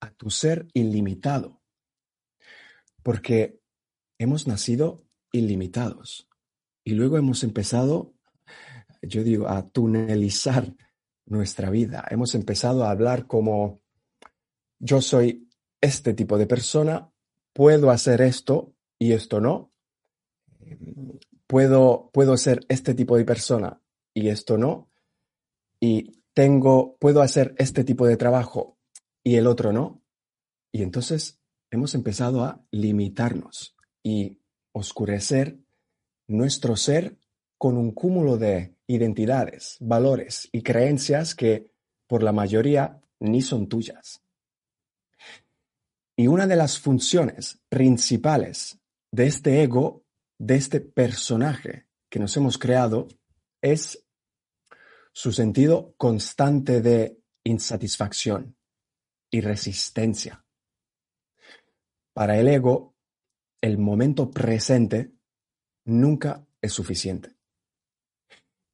a 0.00 0.10
tu 0.10 0.28
ser 0.30 0.66
ilimitado 0.74 1.57
porque 3.02 3.60
hemos 4.18 4.46
nacido 4.46 5.04
ilimitados 5.32 6.28
Y 6.84 6.92
luego 6.92 7.18
hemos 7.18 7.44
empezado, 7.44 8.14
yo 9.02 9.22
digo, 9.22 9.48
a 9.48 9.68
tunelizar 9.68 10.74
nuestra 11.26 11.70
vida. 11.70 12.04
Hemos 12.10 12.34
empezado 12.34 12.84
a 12.84 12.90
hablar 12.90 13.26
como 13.26 13.82
yo 14.78 15.00
soy 15.00 15.48
este 15.80 16.14
tipo 16.14 16.38
de 16.38 16.46
persona, 16.46 17.10
puedo 17.52 17.90
hacer 17.90 18.22
esto 18.22 18.74
y 18.98 19.12
esto 19.12 19.40
no. 19.40 19.70
Puedo, 21.46 22.10
puedo 22.12 22.36
ser 22.36 22.64
este 22.68 22.94
tipo 22.94 23.16
de 23.16 23.24
persona 23.24 23.80
y 24.14 24.28
esto 24.28 24.58
no. 24.58 24.90
Y 25.80 26.22
tengo, 26.34 26.96
puedo 26.98 27.22
hacer 27.22 27.54
este 27.58 27.84
tipo 27.84 28.06
de 28.06 28.16
trabajo 28.16 28.78
y 29.22 29.36
el 29.36 29.46
otro 29.46 29.72
no. 29.72 30.02
Y 30.72 30.82
entonces 30.82 31.37
hemos 31.70 31.94
empezado 31.94 32.44
a 32.44 32.64
limitarnos 32.70 33.76
y 34.02 34.38
oscurecer 34.72 35.58
nuestro 36.26 36.76
ser 36.76 37.16
con 37.58 37.76
un 37.76 37.92
cúmulo 37.92 38.36
de 38.38 38.76
identidades, 38.86 39.76
valores 39.80 40.48
y 40.52 40.62
creencias 40.62 41.34
que 41.34 41.70
por 42.06 42.22
la 42.22 42.32
mayoría 42.32 43.00
ni 43.20 43.42
son 43.42 43.68
tuyas. 43.68 44.22
Y 46.16 46.26
una 46.26 46.46
de 46.46 46.56
las 46.56 46.78
funciones 46.78 47.60
principales 47.68 48.78
de 49.12 49.26
este 49.26 49.62
ego, 49.62 50.04
de 50.38 50.56
este 50.56 50.80
personaje 50.80 51.86
que 52.10 52.18
nos 52.18 52.36
hemos 52.36 52.58
creado, 52.58 53.08
es 53.60 54.04
su 55.12 55.32
sentido 55.32 55.94
constante 55.96 56.80
de 56.80 57.20
insatisfacción 57.44 58.56
y 59.30 59.40
resistencia. 59.40 60.44
Para 62.18 62.36
el 62.36 62.48
ego, 62.48 62.96
el 63.62 63.78
momento 63.78 64.28
presente 64.32 65.12
nunca 65.84 66.44
es 66.60 66.72
suficiente. 66.72 67.36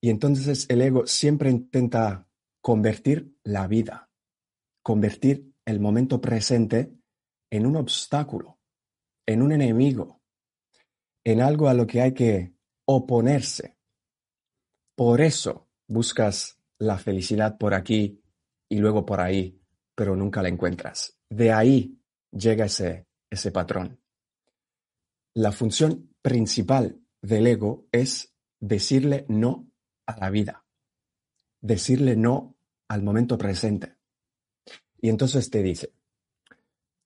Y 0.01 0.09
entonces 0.09 0.65
el 0.71 0.81
ego 0.81 1.07
siempre 1.07 1.51
intenta 1.51 2.27
convertir 2.63 3.37
la 3.43 3.67
vida, 3.67 4.11
convertir 4.83 5.53
el 5.67 5.79
momento 5.79 6.23
presente 6.23 6.97
en 7.51 7.67
un 7.67 7.77
obstáculo, 7.77 8.61
en 9.27 9.43
un 9.43 9.53
enemigo, 9.53 10.23
en 11.23 11.43
algo 11.43 11.69
a 11.69 11.75
lo 11.75 11.87
que 11.87 12.01
hay 12.01 12.15
que 12.15 12.55
oponerse. 12.87 13.77
Por 14.97 15.21
eso 15.21 15.69
buscas 15.87 16.59
la 16.79 16.97
felicidad 16.97 17.59
por 17.59 17.75
aquí 17.75 18.23
y 18.71 18.79
luego 18.79 19.05
por 19.05 19.21
ahí, 19.21 19.61
pero 19.95 20.17
nunca 20.17 20.41
la 20.41 20.49
encuentras. 20.49 21.19
De 21.29 21.53
ahí 21.53 22.01
llega 22.33 22.65
ese, 22.65 23.07
ese 23.35 23.53
patrón. 23.53 24.01
La 25.35 25.53
función 25.53 26.15
principal 26.23 27.01
del 27.21 27.47
ego 27.47 27.87
es 27.93 28.35
decirle 28.61 29.27
no 29.29 29.71
a 30.07 30.17
la 30.19 30.31
vida, 30.31 30.65
decirle 31.61 32.17
no 32.17 32.57
al 32.89 33.03
momento 33.03 33.37
presente. 33.37 33.97
Y 35.01 35.09
entonces 35.11 35.51
te 35.51 35.63
dice, 35.63 35.93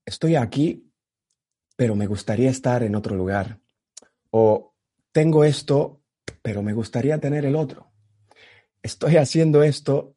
estoy 0.05 0.37
aquí, 0.37 0.93
pero 1.77 1.97
me 1.97 2.07
gustaría 2.07 2.51
estar 2.51 2.83
en 2.83 2.95
otro 2.95 3.17
lugar. 3.17 3.61
O 4.31 4.75
tengo 5.13 5.45
esto, 5.45 6.03
pero 6.43 6.63
me 6.63 6.75
gustaría 6.75 7.19
tener 7.19 7.45
el 7.45 7.57
otro. 7.57 7.93
Estoy 8.83 9.17
haciendo 9.17 9.63
esto, 9.63 10.17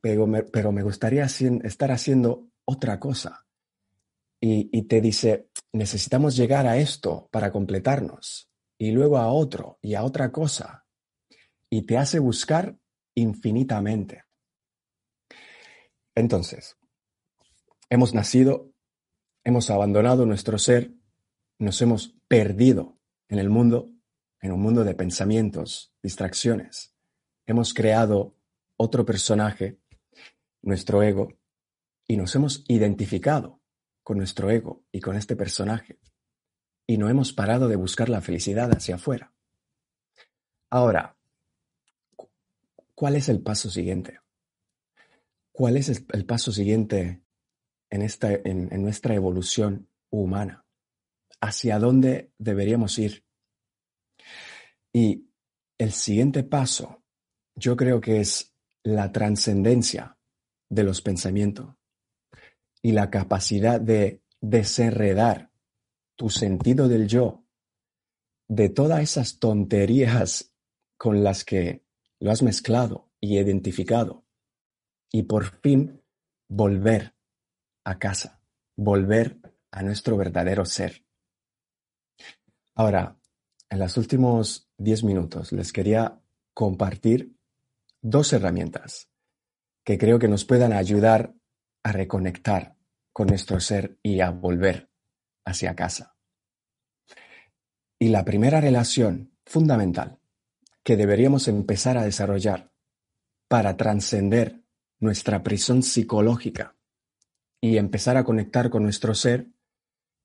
pero 0.00 0.26
me, 0.26 0.42
pero 0.42 0.72
me 0.72 0.82
gustaría 0.82 1.24
estar 1.24 1.92
haciendo 1.92 2.48
otra 2.64 2.98
cosa. 2.98 3.46
Y, 4.44 4.82
te 4.82 5.00
dice, 5.00 5.50
necesitamos 5.72 6.34
llegar 6.34 6.66
a 6.66 6.76
esto 6.76 7.28
para 7.30 7.52
completarnos, 7.52 8.50
y 8.76 8.90
luego 8.90 9.18
a 9.18 9.28
otro 9.28 9.78
y 9.80 9.94
a 9.94 10.02
otra 10.02 10.32
cosa 10.32 10.84
y 11.70 11.82
te 11.82 11.96
hace 11.96 12.18
buscar 12.18 12.76
infinitamente. 13.14 14.24
Entonces, 16.14 16.76
hemos 17.88 18.12
nacido, 18.12 18.74
hemos 19.42 19.70
abandonado 19.70 20.26
nuestro 20.26 20.58
ser, 20.58 20.92
nos 21.58 21.80
hemos 21.80 22.14
perdido 22.28 22.98
en 23.28 23.38
el 23.38 23.48
mundo, 23.48 23.90
en 24.42 24.52
un 24.52 24.60
mundo 24.60 24.84
de 24.84 24.94
pensamientos, 24.94 25.94
distracciones. 26.02 26.94
Hemos 27.46 27.72
creado 27.72 28.36
otro 28.76 29.06
personaje, 29.06 29.78
nuestro 30.60 31.02
ego, 31.02 31.28
y 32.06 32.18
nos 32.18 32.34
hemos 32.34 32.64
identificado 32.68 33.61
con 34.02 34.18
nuestro 34.18 34.50
ego 34.50 34.84
y 34.92 35.00
con 35.00 35.16
este 35.16 35.36
personaje. 35.36 35.98
Y 36.86 36.98
no 36.98 37.08
hemos 37.08 37.32
parado 37.32 37.68
de 37.68 37.76
buscar 37.76 38.08
la 38.08 38.20
felicidad 38.20 38.70
hacia 38.72 38.96
afuera. 38.96 39.32
Ahora, 40.70 41.16
¿Cuál 43.02 43.16
es 43.16 43.28
el 43.28 43.42
paso 43.42 43.68
siguiente? 43.68 44.20
¿Cuál 45.50 45.76
es 45.76 45.88
el 45.88 46.24
paso 46.24 46.52
siguiente 46.52 47.24
en, 47.90 48.02
esta, 48.02 48.32
en, 48.32 48.68
nuestra 48.80 49.16
evolución 49.16 49.88
humana? 50.08 50.64
¿Hacia 51.40 51.80
dónde 51.80 52.30
deberíamos 52.38 53.00
ir? 53.00 53.24
Y 54.92 55.26
el 55.78 55.90
siguiente 55.90 56.44
paso, 56.44 57.02
yo 57.56 57.76
creo 57.76 58.00
que 58.00 58.20
es 58.20 58.54
la 58.84 59.10
trascendencia 59.10 60.16
de 60.68 60.84
los 60.84 61.02
pensamientos 61.02 61.74
y 62.82 62.92
la 62.92 63.10
capacidad 63.10 63.80
de 63.80 64.22
desenredar 64.40 65.50
tu 66.16 66.28
sentido 66.28 66.88
del 66.88 67.06
yo 67.06 67.44
de 68.48 68.68
todas 68.68 69.00
esas 69.00 69.38
tonterías 69.38 70.52
con 70.98 71.24
las 71.24 71.44
que 71.44 71.84
lo 72.18 72.30
has 72.30 72.42
mezclado 72.42 73.08
y 73.20 73.38
identificado. 73.38 74.24
Y 75.10 75.22
por 75.22 75.60
fin 75.60 76.02
volver 76.48 77.14
a 77.84 77.98
casa, 77.98 78.42
volver 78.76 79.40
a 79.70 79.82
nuestro 79.82 80.16
verdadero 80.16 80.64
ser. 80.64 81.04
Ahora, 82.74 83.18
en 83.70 83.78
los 83.78 83.96
últimos 83.96 84.68
10 84.78 85.04
minutos 85.04 85.52
les 85.52 85.72
quería 85.72 86.20
compartir 86.52 87.34
dos 88.02 88.32
herramientas 88.32 89.08
que 89.84 89.96
creo 89.96 90.18
que 90.18 90.28
nos 90.28 90.44
puedan 90.44 90.72
ayudar 90.72 91.34
a 91.82 91.92
reconectar 91.92 92.76
con 93.12 93.28
nuestro 93.28 93.60
ser 93.60 93.98
y 94.02 94.20
a 94.20 94.30
volver 94.30 94.90
hacia 95.44 95.74
casa. 95.74 96.16
Y 97.98 98.08
la 98.08 98.24
primera 98.24 98.60
relación 98.60 99.36
fundamental 99.44 100.18
que 100.82 100.96
deberíamos 100.96 101.48
empezar 101.48 101.96
a 101.96 102.04
desarrollar 102.04 102.72
para 103.48 103.76
trascender 103.76 104.62
nuestra 104.98 105.42
prisión 105.42 105.82
psicológica 105.82 106.76
y 107.60 107.76
empezar 107.76 108.16
a 108.16 108.24
conectar 108.24 108.70
con 108.70 108.82
nuestro 108.82 109.14
ser 109.14 109.52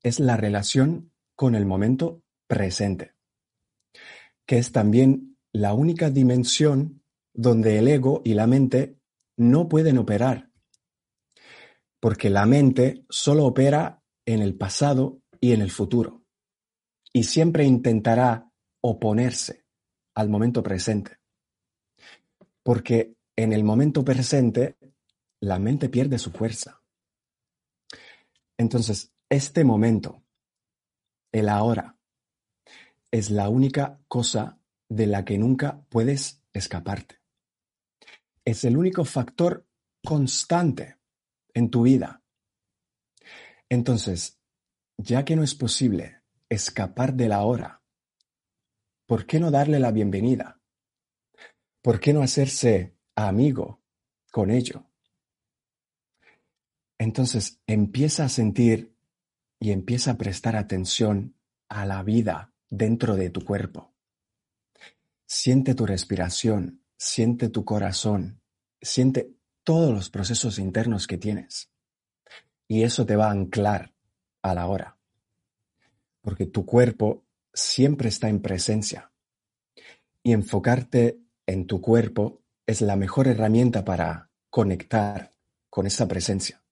es 0.02 0.20
la 0.20 0.38
relación 0.38 1.12
con 1.36 1.56
el 1.56 1.66
momento 1.66 2.24
presente, 2.48 3.14
que 4.46 4.58
es 4.58 4.72
también 4.72 5.38
la 5.52 5.74
única 5.74 6.10
dimensión 6.10 7.04
donde 7.34 7.78
el 7.78 7.88
ego 7.88 8.22
y 8.26 8.34
la 8.34 8.48
mente 8.48 8.98
no 9.36 9.70
pueden 9.70 10.00
operar, 10.00 10.47
porque 12.00 12.30
la 12.30 12.46
mente 12.46 13.06
solo 13.10 13.46
opera 13.46 14.04
en 14.26 14.42
el 14.42 14.56
pasado 14.56 15.22
y 15.40 15.54
en 15.54 15.62
el 15.62 15.72
futuro, 15.72 16.24
y 17.14 17.24
siempre 17.24 17.66
intentará 17.66 18.52
oponerse 18.82 19.66
al 20.16 20.30
momento 20.30 20.64
presente. 20.64 21.18
Porque 22.64 23.16
en 23.36 23.54
el 23.54 23.64
momento 23.64 24.04
presente 24.04 24.78
la 25.40 25.60
mente 25.60 25.90
pierde 25.90 26.20
su 26.20 26.32
fuerza. 26.32 26.82
Entonces, 28.58 29.14
este 29.30 29.64
momento, 29.64 30.24
el 31.32 31.50
ahora, 31.50 31.98
es 33.12 33.30
la 33.30 33.50
única 33.50 34.02
cosa 34.08 34.60
de 34.90 35.08
la 35.08 35.24
que 35.24 35.38
nunca 35.38 35.82
puedes 35.90 36.44
escaparte. 36.54 37.22
Es 38.44 38.64
el 38.64 38.78
único 38.78 39.06
factor 39.06 39.68
constante 40.04 40.97
en 41.58 41.72
tu 41.72 41.82
vida. 41.82 42.22
Entonces, 43.68 44.40
ya 44.96 45.26
que 45.26 45.36
no 45.36 45.44
es 45.44 45.56
posible 45.56 46.22
escapar 46.50 47.16
de 47.16 47.30
la 47.30 47.44
hora, 47.44 47.82
¿por 49.08 49.26
qué 49.26 49.40
no 49.40 49.50
darle 49.50 49.80
la 49.80 49.92
bienvenida? 49.92 50.62
¿Por 51.82 52.00
qué 52.00 52.14
no 52.14 52.22
hacerse 52.22 52.96
amigo 53.16 53.82
con 54.32 54.52
ello? 54.52 54.86
Entonces 57.00 57.60
empieza 57.66 58.26
a 58.26 58.30
sentir 58.30 58.96
y 59.60 59.72
empieza 59.72 60.12
a 60.12 60.18
prestar 60.18 60.56
atención 60.56 61.36
a 61.70 61.88
la 61.88 62.04
vida 62.04 62.54
dentro 62.70 63.16
de 63.16 63.32
tu 63.32 63.44
cuerpo. 63.44 63.96
Siente 65.26 65.74
tu 65.74 65.88
respiración, 65.88 66.84
siente 66.98 67.50
tu 67.50 67.66
corazón, 67.66 68.42
siente 68.80 69.37
todos 69.68 69.94
los 69.94 70.10
procesos 70.10 70.60
internos 70.60 71.08
que 71.08 71.18
tienes. 71.18 71.70
Y 72.70 72.84
eso 72.84 73.06
te 73.06 73.18
va 73.18 73.28
a 73.28 73.32
anclar 73.32 73.94
a 74.42 74.54
la 74.54 74.66
hora. 74.68 74.98
Porque 76.22 76.46
tu 76.46 76.66
cuerpo 76.66 77.26
siempre 77.54 78.08
está 78.08 78.30
en 78.30 78.42
presencia. 78.42 79.12
y 80.24 80.32
enfocarte 80.32 81.20
en 81.46 81.68
tu 81.68 81.82
cuerpo 81.82 82.42
es 82.66 82.80
la 82.82 82.96
mejor 82.96 83.28
herramienta 83.28 83.84
para 83.84 84.30
conectar 84.50 85.34
con 85.70 85.86
esa 85.86 86.08
presencia. 86.08 86.64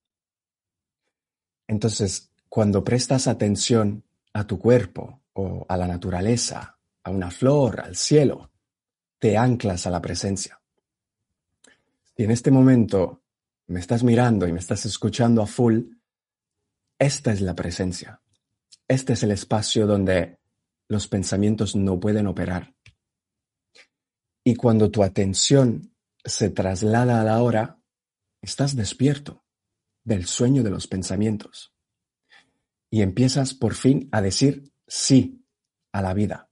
Entonces, 1.67 2.31
cuando 2.47 2.83
prestas 2.83 3.27
atención 3.27 4.05
a 4.31 4.47
tu 4.47 4.57
cuerpo 4.57 5.21
o 5.33 5.65
a 5.67 5.75
la 5.75 5.87
naturaleza, 5.87 6.79
a 7.03 7.09
una 7.11 7.29
flor, 7.29 7.81
al 7.81 7.97
cielo, 7.97 8.51
te 9.19 9.37
anclas 9.37 9.85
a 9.85 9.89
la 9.89 10.01
presencia. 10.01 10.61
Si 12.15 12.23
en 12.23 12.31
este 12.31 12.51
momento 12.51 13.23
me 13.67 13.79
estás 13.79 14.03
mirando 14.03 14.47
y 14.47 14.53
me 14.53 14.59
estás 14.59 14.85
escuchando 14.85 15.41
a 15.41 15.47
full, 15.47 15.81
esta 16.97 17.33
es 17.33 17.41
la 17.41 17.55
presencia. 17.55 18.21
Este 18.87 19.13
es 19.13 19.23
el 19.23 19.31
espacio 19.31 19.85
donde 19.85 20.39
los 20.87 21.07
pensamientos 21.07 21.75
no 21.75 21.99
pueden 21.99 22.27
operar. 22.27 22.75
Y 24.45 24.55
cuando 24.55 24.91
tu 24.91 25.03
atención 25.03 25.95
se 26.23 26.49
traslada 26.49 27.19
a 27.19 27.23
la 27.23 27.41
hora, 27.41 27.81
estás 28.41 28.75
despierto 28.75 29.43
del 30.03 30.25
sueño 30.25 30.63
de 30.63 30.69
los 30.69 30.87
pensamientos. 30.87 31.73
Y 32.91 33.01
empiezas 33.01 33.53
por 33.53 33.73
fin 33.73 34.07
a 34.11 34.21
decir 34.21 34.71
sí 34.87 35.43
a 35.91 36.01
la 36.01 36.13
vida, 36.13 36.49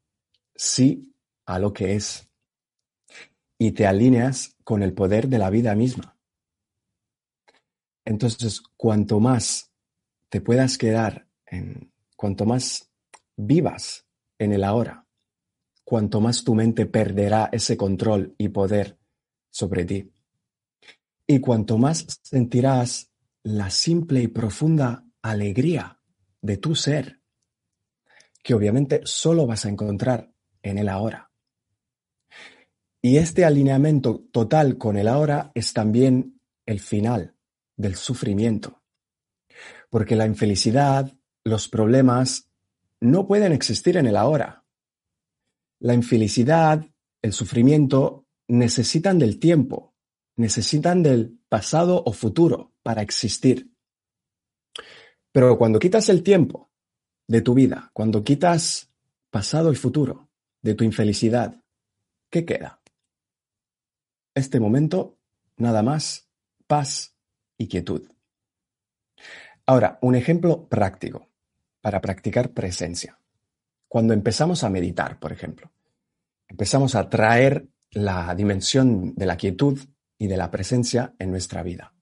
sí 0.55 1.15
a 1.45 1.59
lo 1.59 1.71
que 1.71 1.95
es. 1.95 2.29
Y 3.57 3.71
te 3.71 3.85
alineas 3.85 4.55
con 4.63 4.83
el 4.83 4.93
poder 4.93 5.27
de 5.27 5.37
la 5.37 5.49
vida 5.49 5.75
misma. 5.75 6.17
Entonces, 8.05 8.61
cuanto 8.75 9.19
más 9.19 9.71
te 10.29 10.41
puedas 10.41 10.77
quedar 10.77 11.27
en, 11.45 11.93
cuanto 12.15 12.45
más 12.45 12.91
vivas 13.35 14.05
en 14.37 14.53
el 14.53 14.63
ahora, 14.63 15.05
cuanto 15.83 16.19
más 16.19 16.43
tu 16.43 16.55
mente 16.55 16.85
perderá 16.85 17.49
ese 17.51 17.77
control 17.77 18.35
y 18.37 18.49
poder 18.49 18.97
sobre 19.49 19.85
ti. 19.85 20.11
Y 21.27 21.39
cuanto 21.39 21.77
más 21.77 22.05
sentirás 22.21 23.11
la 23.43 23.69
simple 23.69 24.21
y 24.21 24.27
profunda 24.27 25.05
alegría 25.21 26.01
de 26.41 26.57
tu 26.57 26.75
ser, 26.75 27.21
que 28.41 28.53
obviamente 28.53 29.01
solo 29.05 29.47
vas 29.47 29.65
a 29.65 29.69
encontrar 29.69 30.33
en 30.61 30.77
el 30.77 30.89
ahora. 30.89 31.32
Y 33.05 33.17
este 33.17 33.43
alineamiento 33.43 34.23
total 34.31 34.77
con 34.77 34.95
el 34.95 35.09
ahora 35.09 35.51
es 35.55 35.73
también 35.73 36.39
el 36.65 36.79
final 36.79 37.35
del 37.75 37.97
sufrimiento. 37.97 38.81
Porque 39.89 40.15
la 40.15 40.25
infelicidad, 40.25 41.13
los 41.43 41.67
problemas, 41.67 42.49
no 43.01 43.27
pueden 43.27 43.51
existir 43.51 43.97
en 43.97 44.07
el 44.07 44.15
ahora. 44.15 44.63
La 45.79 45.93
infelicidad, 45.93 46.87
el 47.21 47.33
sufrimiento, 47.33 48.25
necesitan 48.47 49.19
del 49.19 49.37
tiempo, 49.37 49.93
necesitan 50.37 51.03
del 51.03 51.37
pasado 51.49 52.03
o 52.05 52.13
futuro 52.13 52.71
para 52.83 53.01
existir. 53.01 53.69
Pero 55.33 55.57
cuando 55.57 55.77
quitas 55.77 56.07
el 56.07 56.23
tiempo 56.23 56.71
de 57.27 57.41
tu 57.41 57.53
vida, 57.53 57.91
cuando 57.91 58.23
quitas 58.23 58.89
pasado 59.29 59.73
y 59.73 59.75
futuro 59.75 60.29
de 60.61 60.73
tu 60.73 60.85
infelicidad, 60.85 61.61
¿qué 62.29 62.45
queda? 62.45 62.79
Este 64.35 64.59
momento, 64.59 65.19
nada 65.57 65.83
más, 65.83 66.27
paz 66.65 67.15
y 67.57 67.67
quietud. 67.67 68.09
Ahora, 69.65 69.99
un 70.01 70.15
ejemplo 70.15 70.67
práctico 70.67 71.29
para 71.81 72.01
practicar 72.01 72.51
presencia. 72.51 73.19
Cuando 73.87 74.13
empezamos 74.13 74.63
a 74.63 74.69
meditar, 74.69 75.19
por 75.19 75.31
ejemplo, 75.31 75.71
empezamos 76.47 76.95
a 76.95 77.09
traer 77.09 77.67
la 77.91 78.33
dimensión 78.33 79.13
de 79.15 79.25
la 79.25 79.37
quietud 79.37 79.79
y 80.17 80.27
de 80.27 80.37
la 80.37 80.49
presencia 80.49 81.13
en 81.19 81.29
nuestra 81.29 81.61
vida. 81.61 81.93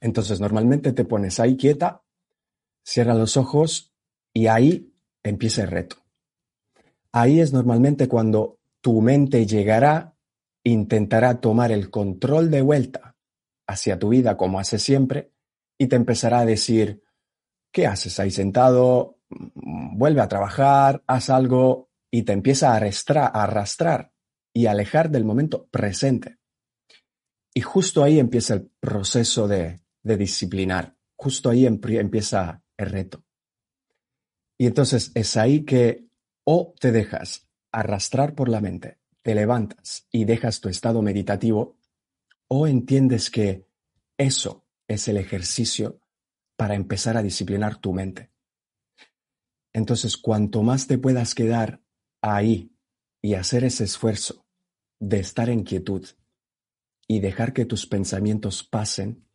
Entonces, 0.00 0.40
normalmente 0.40 0.92
te 0.92 1.04
pones 1.04 1.40
ahí 1.40 1.56
quieta, 1.56 2.02
cierra 2.84 3.14
los 3.14 3.36
ojos 3.36 3.92
y 4.32 4.46
ahí 4.46 4.94
empieza 5.22 5.62
el 5.62 5.68
reto. 5.68 5.96
Ahí 7.10 7.40
es 7.40 7.52
normalmente 7.52 8.06
cuando 8.06 8.60
tu 8.80 9.00
mente 9.02 9.46
llegará, 9.46 10.14
intentará 10.64 11.40
tomar 11.40 11.72
el 11.72 11.90
control 11.90 12.50
de 12.50 12.62
vuelta 12.62 13.16
hacia 13.66 13.98
tu 13.98 14.10
vida 14.10 14.36
como 14.36 14.58
hace 14.58 14.78
siempre 14.78 15.32
y 15.78 15.86
te 15.86 15.96
empezará 15.96 16.40
a 16.40 16.46
decir, 16.46 17.02
¿qué 17.72 17.86
haces 17.86 18.18
ahí 18.18 18.30
sentado? 18.30 19.20
Vuelve 19.28 20.20
a 20.20 20.28
trabajar, 20.28 21.02
haz 21.06 21.30
algo 21.30 21.90
y 22.10 22.22
te 22.22 22.32
empieza 22.32 22.72
a 22.72 22.76
arrastrar, 22.76 23.30
a 23.34 23.44
arrastrar 23.44 24.12
y 24.54 24.66
alejar 24.66 25.10
del 25.10 25.24
momento 25.24 25.68
presente. 25.68 26.38
Y 27.54 27.60
justo 27.60 28.02
ahí 28.02 28.18
empieza 28.18 28.54
el 28.54 28.70
proceso 28.80 29.46
de, 29.46 29.80
de 30.02 30.16
disciplinar, 30.16 30.96
justo 31.16 31.50
ahí 31.50 31.66
empieza 31.66 32.62
el 32.76 32.90
reto. 32.90 33.24
Y 34.58 34.66
entonces 34.66 35.12
es 35.14 35.36
ahí 35.36 35.64
que 35.64 36.08
o 36.44 36.74
te 36.80 36.92
dejas 36.92 37.48
arrastrar 37.72 38.34
por 38.34 38.48
la 38.48 38.60
mente, 38.60 38.97
te 39.28 39.34
levantas 39.34 40.08
y 40.10 40.24
dejas 40.24 40.62
tu 40.62 40.70
estado 40.70 41.02
meditativo, 41.02 41.76
o 42.48 42.66
entiendes 42.66 43.28
que 43.30 43.68
eso 44.16 44.64
es 44.86 45.06
el 45.06 45.18
ejercicio 45.18 46.00
para 46.56 46.74
empezar 46.74 47.18
a 47.18 47.22
disciplinar 47.22 47.76
tu 47.76 47.92
mente. 47.92 48.32
Entonces, 49.74 50.16
cuanto 50.16 50.62
más 50.62 50.86
te 50.86 50.96
puedas 50.96 51.34
quedar 51.34 51.82
ahí 52.22 52.74
y 53.20 53.34
hacer 53.34 53.64
ese 53.64 53.84
esfuerzo 53.84 54.46
de 54.98 55.18
estar 55.18 55.50
en 55.50 55.62
quietud 55.62 56.06
y 57.06 57.20
dejar 57.20 57.52
que 57.52 57.66
tus 57.66 57.84
pensamientos 57.84 58.64
pasen, 58.64 59.28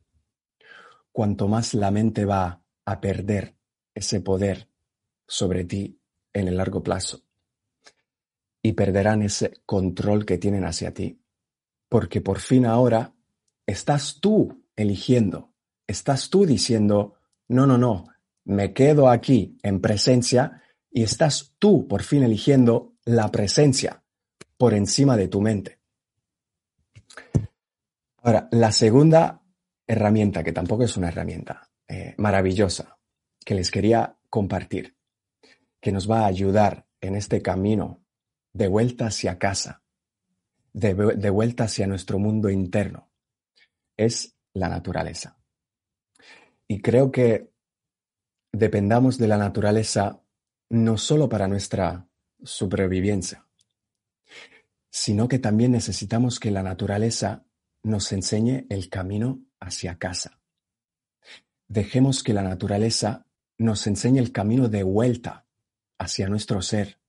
cuanto 1.12 1.48
más 1.48 1.76
la 1.76 1.92
mente 1.92 2.26
va 2.26 2.64
a 2.84 3.00
perder 3.00 3.56
ese 3.94 4.22
poder 4.22 4.72
sobre 5.28 5.66
ti 5.66 6.02
en 6.34 6.48
el 6.48 6.58
largo 6.58 6.82
plazo 6.82 7.23
y 8.66 8.74
perderán 8.74 9.22
ese 9.22 9.54
control 9.66 10.26
que 10.26 10.38
tienen 10.40 10.64
hacia 10.64 10.94
ti. 10.94 11.22
Porque 11.90 12.22
por 12.22 12.40
fin 12.40 12.66
ahora 12.66 13.14
estás 13.68 14.20
tú 14.22 14.64
eligiendo, 14.76 15.54
estás 15.86 16.30
tú 16.30 16.46
diciendo, 16.46 17.16
no, 17.50 17.68
no, 17.68 17.78
no, 17.78 18.08
me 18.46 18.74
quedo 18.74 19.10
aquí 19.10 19.58
en 19.62 19.82
presencia 19.82 20.64
y 20.90 21.04
estás 21.04 21.54
tú 21.60 21.88
por 21.88 22.04
fin 22.04 22.24
eligiendo 22.24 22.96
la 23.04 23.30
presencia 23.30 24.04
por 24.58 24.74
encima 24.74 25.18
de 25.18 25.28
tu 25.28 25.42
mente. 25.42 25.80
Ahora, 28.18 28.48
la 28.52 28.72
segunda 28.72 29.42
herramienta, 29.86 30.44
que 30.44 30.54
tampoco 30.54 30.84
es 30.84 30.96
una 30.96 31.10
herramienta 31.10 31.70
eh, 31.90 32.16
maravillosa, 32.18 32.98
que 33.44 33.56
les 33.56 33.70
quería 33.70 34.18
compartir, 34.30 34.96
que 35.82 35.92
nos 35.92 36.10
va 36.10 36.22
a 36.22 36.28
ayudar 36.28 36.88
en 37.02 37.16
este 37.16 37.42
camino 37.42 38.03
de 38.54 38.68
vuelta 38.68 39.08
hacia 39.08 39.40
casa, 39.40 39.84
de, 40.74 40.94
vuelta 41.30 41.66
hacia 41.66 41.88
nuestro 41.88 42.20
mundo 42.20 42.50
interno, 42.50 43.12
es 43.98 44.36
la 44.54 44.70
naturaleza. 44.70 45.38
Y 46.68 46.82
creo 46.82 47.12
que 47.12 47.52
dependamos 48.52 49.18
de 49.18 49.28
la 49.28 49.38
naturaleza 49.38 50.22
no 50.70 50.98
solo 50.98 51.30
para 51.30 51.48
nuestra 51.48 52.08
supervivencia, 52.44 53.48
sino 54.90 55.28
que 55.28 55.40
también 55.40 55.72
necesitamos 55.72 56.40
que 56.40 56.52
la 56.52 56.64
naturaleza 56.64 57.46
nos 57.84 58.12
enseñe 58.12 58.66
el 58.70 58.90
camino 58.90 59.44
hacia 59.60 59.98
casa. 59.98 60.40
Dejemos 61.68 62.24
que 62.24 62.34
la 62.34 62.44
naturaleza 62.44 63.26
nos 63.58 63.88
enseñe 63.88 64.20
el 64.20 64.32
camino 64.32 64.70
de 64.70 64.84
vuelta 64.84 65.48
hacia 65.98 66.30
nuestro 66.30 66.62
ser. 66.62 67.00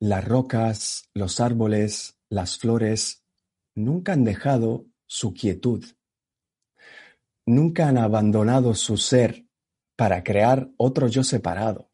Las 0.00 0.24
rocas, 0.24 1.10
los 1.12 1.40
árboles, 1.40 2.18
las 2.30 2.56
flores 2.56 3.22
nunca 3.74 4.14
han 4.14 4.24
dejado 4.24 4.86
su 5.06 5.34
quietud. 5.34 5.84
Nunca 7.44 7.86
han 7.86 7.98
abandonado 7.98 8.74
su 8.74 8.96
ser 8.96 9.44
para 9.96 10.24
crear 10.24 10.70
otro 10.78 11.06
yo 11.08 11.22
separado. 11.22 11.90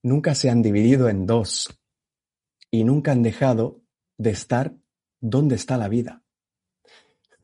Nunca 0.00 0.36
se 0.36 0.48
han 0.48 0.62
dividido 0.62 1.08
en 1.08 1.26
dos 1.26 1.80
y 2.70 2.84
nunca 2.84 3.10
han 3.10 3.24
dejado 3.24 3.82
de 4.16 4.30
estar 4.30 4.76
donde 5.20 5.56
está 5.56 5.76
la 5.76 5.88
vida 5.88 6.22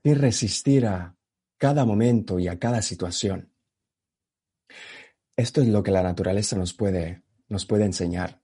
y 0.04 0.14
resistir 0.14 0.86
a 0.86 1.16
cada 1.58 1.84
momento 1.84 2.38
y 2.38 2.46
a 2.46 2.60
cada 2.60 2.80
situación. 2.80 3.52
Esto 5.36 5.62
es 5.62 5.66
lo 5.66 5.82
que 5.82 5.90
la 5.90 6.04
naturaleza 6.04 6.56
nos 6.56 6.74
puede, 6.74 7.24
nos 7.48 7.66
puede 7.66 7.86
enseñar. 7.86 8.43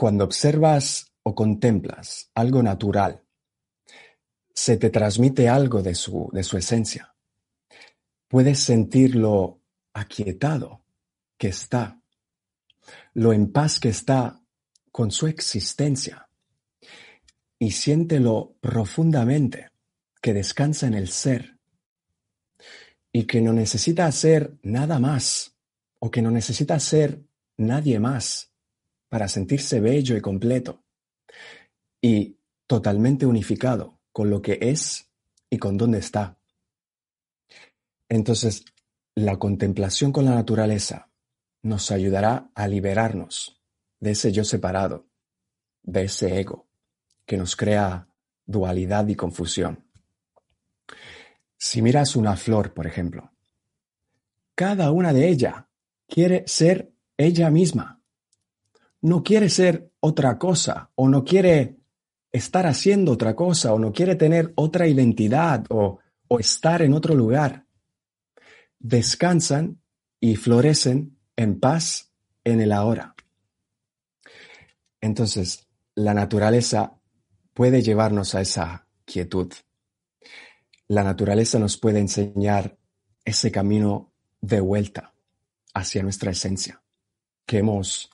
Cuando 0.00 0.24
observas 0.24 1.12
o 1.24 1.34
contemplas 1.34 2.30
algo 2.34 2.62
natural, 2.62 3.22
se 4.54 4.78
te 4.78 4.88
transmite 4.88 5.46
algo 5.46 5.82
de 5.82 5.94
su, 5.94 6.30
de 6.32 6.42
su 6.42 6.56
esencia. 6.56 7.14
Puedes 8.26 8.60
sentir 8.60 9.14
lo 9.14 9.60
aquietado 9.92 10.86
que 11.36 11.48
está, 11.48 12.00
lo 13.12 13.34
en 13.34 13.52
paz 13.52 13.78
que 13.78 13.90
está 13.90 14.40
con 14.90 15.10
su 15.10 15.26
existencia. 15.26 16.30
Y 17.58 17.72
siéntelo 17.72 18.56
profundamente 18.58 19.68
que 20.22 20.32
descansa 20.32 20.86
en 20.86 20.94
el 20.94 21.10
ser. 21.10 21.58
Y 23.12 23.24
que 23.24 23.42
no 23.42 23.52
necesita 23.52 24.06
hacer 24.06 24.56
nada 24.62 24.98
más 24.98 25.58
o 25.98 26.10
que 26.10 26.22
no 26.22 26.30
necesita 26.30 26.80
ser 26.80 27.22
nadie 27.58 28.00
más 28.00 28.49
para 29.10 29.28
sentirse 29.28 29.80
bello 29.80 30.16
y 30.16 30.22
completo 30.22 30.82
y 32.00 32.38
totalmente 32.66 33.26
unificado 33.26 33.98
con 34.12 34.30
lo 34.30 34.40
que 34.40 34.58
es 34.62 35.10
y 35.50 35.58
con 35.58 35.76
dónde 35.76 35.98
está. 35.98 36.38
Entonces, 38.08 38.64
la 39.14 39.38
contemplación 39.38 40.12
con 40.12 40.24
la 40.24 40.34
naturaleza 40.34 41.10
nos 41.62 41.90
ayudará 41.90 42.50
a 42.54 42.66
liberarnos 42.66 43.60
de 43.98 44.12
ese 44.12 44.32
yo 44.32 44.44
separado, 44.44 45.06
de 45.82 46.04
ese 46.04 46.40
ego 46.40 46.68
que 47.26 47.36
nos 47.36 47.54
crea 47.56 48.08
dualidad 48.46 49.06
y 49.08 49.16
confusión. 49.16 49.84
Si 51.56 51.82
miras 51.82 52.16
una 52.16 52.36
flor, 52.36 52.72
por 52.72 52.86
ejemplo, 52.86 53.32
cada 54.54 54.90
una 54.92 55.12
de 55.12 55.28
ellas 55.28 55.64
quiere 56.06 56.44
ser 56.46 56.92
ella 57.16 57.50
misma. 57.50 57.99
No 59.02 59.22
quiere 59.22 59.48
ser 59.48 59.90
otra 60.00 60.38
cosa 60.38 60.90
o 60.94 61.08
no 61.08 61.24
quiere 61.24 61.76
estar 62.32 62.66
haciendo 62.66 63.12
otra 63.12 63.34
cosa 63.34 63.72
o 63.72 63.78
no 63.78 63.92
quiere 63.92 64.14
tener 64.14 64.52
otra 64.56 64.86
identidad 64.86 65.64
o, 65.70 66.00
estar 66.38 66.80
en 66.82 66.92
otro 66.92 67.14
lugar. 67.14 67.66
Descansan 68.78 69.80
y 70.20 70.36
florecen 70.36 71.18
en 71.34 71.58
paz 71.58 72.12
en 72.44 72.60
el 72.60 72.70
ahora. 72.70 73.16
Entonces, 75.00 75.66
la 75.96 76.14
naturaleza 76.14 77.00
puede 77.52 77.82
llevarnos 77.82 78.36
a 78.36 78.42
esa 78.42 78.86
quietud 79.04 79.52
la 80.90 81.04
naturaleza 81.04 81.60
nos 81.60 81.76
puede 81.76 82.00
enseñar 82.00 82.76
ese 83.24 83.52
camino 83.52 84.12
de 84.40 84.58
vuelta 84.58 85.14
hacia 85.72 86.02
nuestra 86.02 86.32
esencia 86.32 86.82
que 87.46 87.58
hemos 87.58 88.10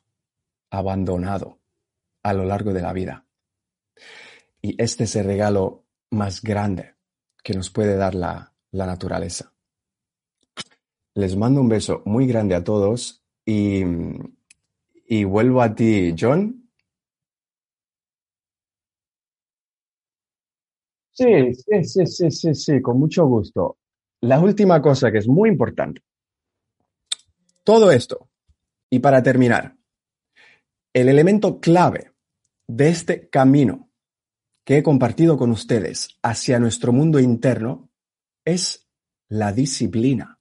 abandonado 0.70 1.60
a 2.22 2.32
lo 2.32 2.44
largo 2.44 2.72
de 2.72 2.82
la 2.82 2.92
vida. 2.92 3.26
Y 4.60 4.80
este 4.82 5.04
es 5.04 5.16
el 5.16 5.26
regalo 5.26 5.84
más 6.10 6.42
grande 6.42 6.94
que 7.42 7.54
nos 7.54 7.70
puede 7.70 7.96
dar 7.96 8.14
la, 8.14 8.52
la 8.72 8.86
naturaleza. 8.86 9.52
Les 11.14 11.36
mando 11.36 11.60
un 11.60 11.68
beso 11.68 12.02
muy 12.04 12.26
grande 12.26 12.54
a 12.54 12.64
todos 12.64 13.22
y, 13.44 13.82
y 15.06 15.24
vuelvo 15.24 15.62
a 15.62 15.74
ti, 15.74 16.14
John, 16.18 16.66
Sí, 21.16 21.54
sí, 21.54 21.84
sí, 21.84 22.06
sí, 22.06 22.30
sí, 22.30 22.54
sí, 22.54 22.82
con 22.82 22.98
mucho 22.98 23.24
gusto. 23.26 23.78
La 24.20 24.38
última 24.38 24.82
cosa 24.82 25.10
que 25.10 25.16
es 25.18 25.26
muy 25.26 25.48
importante. 25.48 26.02
Todo 27.64 27.90
esto, 27.90 28.28
y 28.90 28.98
para 28.98 29.22
terminar, 29.22 29.74
el 30.96 31.10
elemento 31.10 31.60
clave 31.60 32.12
de 32.66 32.88
este 32.88 33.28
camino 33.28 33.90
que 34.64 34.78
he 34.78 34.82
compartido 34.82 35.36
con 35.36 35.50
ustedes 35.50 36.16
hacia 36.22 36.58
nuestro 36.58 36.90
mundo 36.90 37.20
interno 37.20 37.90
es 38.46 38.88
la 39.28 39.52
disciplina. 39.52 40.40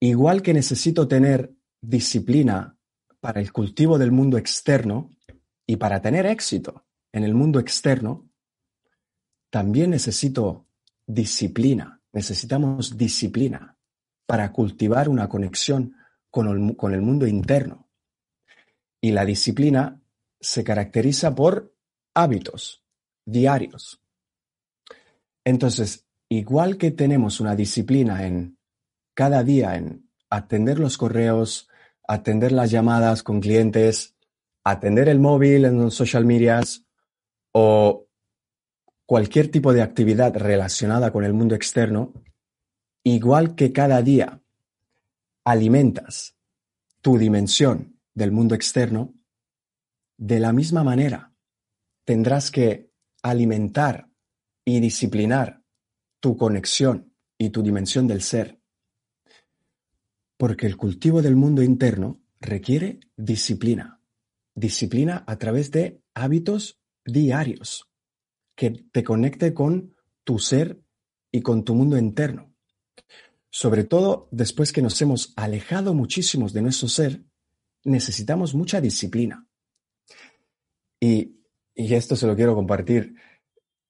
Igual 0.00 0.42
que 0.42 0.52
necesito 0.52 1.08
tener 1.08 1.54
disciplina 1.80 2.76
para 3.18 3.40
el 3.40 3.54
cultivo 3.54 3.96
del 3.96 4.12
mundo 4.12 4.36
externo 4.36 5.10
y 5.66 5.76
para 5.76 6.02
tener 6.02 6.26
éxito 6.26 6.84
en 7.10 7.24
el 7.24 7.34
mundo 7.34 7.58
externo, 7.58 8.28
también 9.48 9.88
necesito 9.88 10.66
disciplina, 11.06 12.02
necesitamos 12.12 12.98
disciplina 12.98 13.78
para 14.26 14.52
cultivar 14.52 15.08
una 15.08 15.26
conexión 15.26 15.96
con 16.30 16.48
el, 16.92 17.00
mundo 17.00 17.26
interno. 17.26 17.85
Y 19.00 19.12
la 19.12 19.24
disciplina 19.24 20.00
se 20.40 20.64
caracteriza 20.64 21.34
por 21.34 21.74
hábitos 22.14 22.84
diarios. 23.24 24.00
Entonces, 25.44 26.06
igual 26.28 26.76
que 26.76 26.90
tenemos 26.90 27.40
una 27.40 27.54
disciplina 27.54 28.26
en 28.26 28.58
cada 29.14 29.42
día 29.42 29.76
en 29.76 30.10
atender 30.30 30.78
los 30.78 30.98
correos, 30.98 31.68
atender 32.06 32.52
las 32.52 32.70
llamadas 32.70 33.22
con 33.22 33.40
clientes, 33.40 34.16
atender 34.64 35.08
el 35.08 35.20
móvil 35.20 35.64
en 35.64 35.78
los 35.78 35.94
social 35.94 36.24
medias 36.24 36.84
o 37.52 38.06
cualquier 39.06 39.50
tipo 39.50 39.72
de 39.72 39.82
actividad 39.82 40.34
relacionada 40.36 41.12
con 41.12 41.24
el 41.24 41.32
mundo 41.32 41.54
externo, 41.54 42.12
igual 43.04 43.54
que 43.54 43.72
cada 43.72 44.02
día 44.02 44.42
alimentas 45.44 46.36
tu 47.00 47.18
dimensión 47.18 47.95
del 48.16 48.32
mundo 48.32 48.54
externo, 48.54 49.14
de 50.16 50.40
la 50.40 50.52
misma 50.52 50.82
manera 50.82 51.34
tendrás 52.04 52.50
que 52.50 52.90
alimentar 53.22 54.08
y 54.64 54.80
disciplinar 54.80 55.62
tu 56.18 56.36
conexión 56.36 57.12
y 57.36 57.50
tu 57.50 57.62
dimensión 57.62 58.06
del 58.06 58.22
ser. 58.22 58.58
Porque 60.38 60.66
el 60.66 60.76
cultivo 60.76 61.20
del 61.20 61.36
mundo 61.36 61.62
interno 61.62 62.22
requiere 62.40 63.00
disciplina. 63.16 64.00
Disciplina 64.54 65.22
a 65.26 65.36
través 65.36 65.70
de 65.70 66.00
hábitos 66.14 66.80
diarios 67.04 67.90
que 68.54 68.70
te 68.70 69.04
conecte 69.04 69.52
con 69.52 69.94
tu 70.24 70.38
ser 70.38 70.80
y 71.30 71.42
con 71.42 71.64
tu 71.64 71.74
mundo 71.74 71.98
interno. 71.98 72.54
Sobre 73.50 73.84
todo 73.84 74.28
después 74.30 74.72
que 74.72 74.80
nos 74.80 75.00
hemos 75.02 75.34
alejado 75.36 75.92
muchísimo 75.92 76.48
de 76.48 76.62
nuestro 76.62 76.88
ser, 76.88 77.25
necesitamos 77.86 78.54
mucha 78.54 78.80
disciplina. 78.80 79.46
Y, 81.00 81.32
esto 81.74 82.16
se 82.16 82.26
lo 82.26 82.34
quiero 82.34 82.54
compartir. 82.54 83.14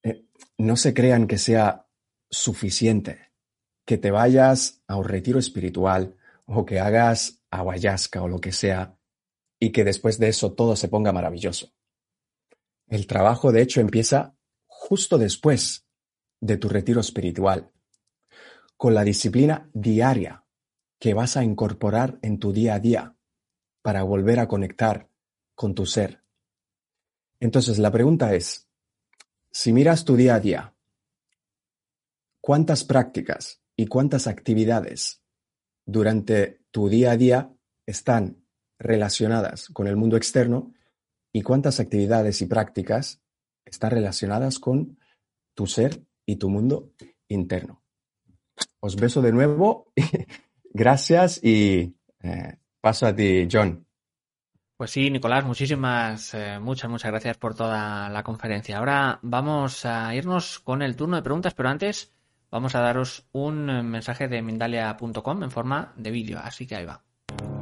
Eh, 0.03 0.27
no 0.59 0.77
se 0.77 0.93
crean 0.93 1.27
que 1.27 1.39
sea 1.39 1.89
suficiente 2.29 3.33
que 3.85 3.97
te 3.97 4.11
vayas 4.11 4.83
a 4.89 4.97
un 4.97 5.05
retiro 5.05 5.39
espiritual 5.39 6.17
o 6.47 6.67
que 6.67 6.81
hagas 6.81 7.43
aguayasca 7.51 8.23
o 8.23 8.29
lo 8.29 8.41
que 8.41 8.51
sea 8.51 8.99
y 9.61 9.71
que 9.71 9.85
después 9.85 10.19
de 10.19 10.29
eso 10.29 10.53
todo 10.53 10.75
se 10.75 10.89
ponga 10.89 11.13
maravilloso. 11.13 11.73
El 12.89 13.07
trabajo, 13.07 13.53
de 13.53 13.63
hecho, 13.63 13.81
empieza 13.81 14.37
justo 14.67 15.17
después 15.17 15.87
de 16.41 16.57
tu 16.57 16.69
retiro 16.69 17.01
espiritual, 17.01 17.71
con 18.77 18.95
la 18.95 19.05
disciplina 19.05 19.71
diaria 19.73 20.45
que 20.99 21.15
vas 21.15 21.37
a 21.37 21.45
incorporar 21.45 22.19
en 22.23 22.39
tu 22.39 22.53
día 22.53 22.75
a 22.75 22.81
día 22.81 23.16
para 23.87 24.03
volver 24.03 24.41
a 24.41 24.49
conectar 24.49 25.09
con 25.55 25.73
tu 25.73 25.87
ser. 25.87 26.21
Entonces 27.39 27.79
la 27.79 27.93
pregunta 27.93 28.35
es, 28.35 28.67
si 29.53 29.73
miras 29.73 30.05
tu 30.05 30.17
día 30.17 30.35
a 30.35 30.41
día, 30.41 30.75
¿cuántas 32.41 32.83
prácticas 32.83 33.63
y 33.77 33.87
cuántas 33.87 34.27
actividades 34.27 35.23
durante 35.85 36.63
tu 36.73 36.89
día 36.89 37.13
a 37.13 37.17
día 37.17 37.53
están 37.87 38.45
relacionadas 38.77 39.69
con 39.69 39.87
el 39.87 39.95
mundo 39.95 40.17
externo 40.17 40.75
y 41.33 41.43
cuántas 41.43 41.79
actividades 41.79 42.43
y 42.43 42.47
prácticas 42.47 43.23
están 43.65 43.93
relacionadas 43.93 44.59
con 44.59 44.99
tu 45.55 45.69
ser 45.69 46.03
y 46.25 46.37
tu 46.37 46.51
mundo 46.51 46.91
interno. 47.29 47.85
Os 48.81 48.97
beso 48.97 49.23
de 49.23 49.31
nuevo, 49.31 49.93
gracias 50.75 51.39
y 51.41 51.95
eh, 52.25 52.59
paso 52.87 53.05
a 53.05 53.13
ti, 53.13 53.49
John. 53.51 53.85
Pues 54.77 54.93
sí, 54.93 55.11
Nicolás, 55.11 55.45
muchísimas, 55.45 56.33
eh, 56.35 56.61
muchas, 56.61 56.89
muchas 56.89 57.11
gracias 57.11 57.37
por 57.37 57.53
toda 57.57 58.09
la 58.09 58.23
conferencia. 58.23 58.79
Ahora 58.79 59.19
vamos 59.23 59.85
a 59.85 60.15
irnos 60.15 60.61
con 60.61 60.83
el 60.83 60.95
turno 60.95 61.17
de 61.17 61.23
preguntas, 61.23 61.53
pero 61.53 61.69
antes 61.69 62.13
vamos 62.49 62.77
a 62.77 62.81
daros 62.81 63.27
un 63.33 63.67
mensaje 63.91 64.29
de 64.29 64.41
Mindalia.com 64.41 65.43
en 65.43 65.51
forma 65.51 65.95
de 65.97 66.13
vídeo, 66.13 66.39
así 66.41 66.65
que 66.65 66.77
ahí 66.77 66.85
va. 66.85 67.03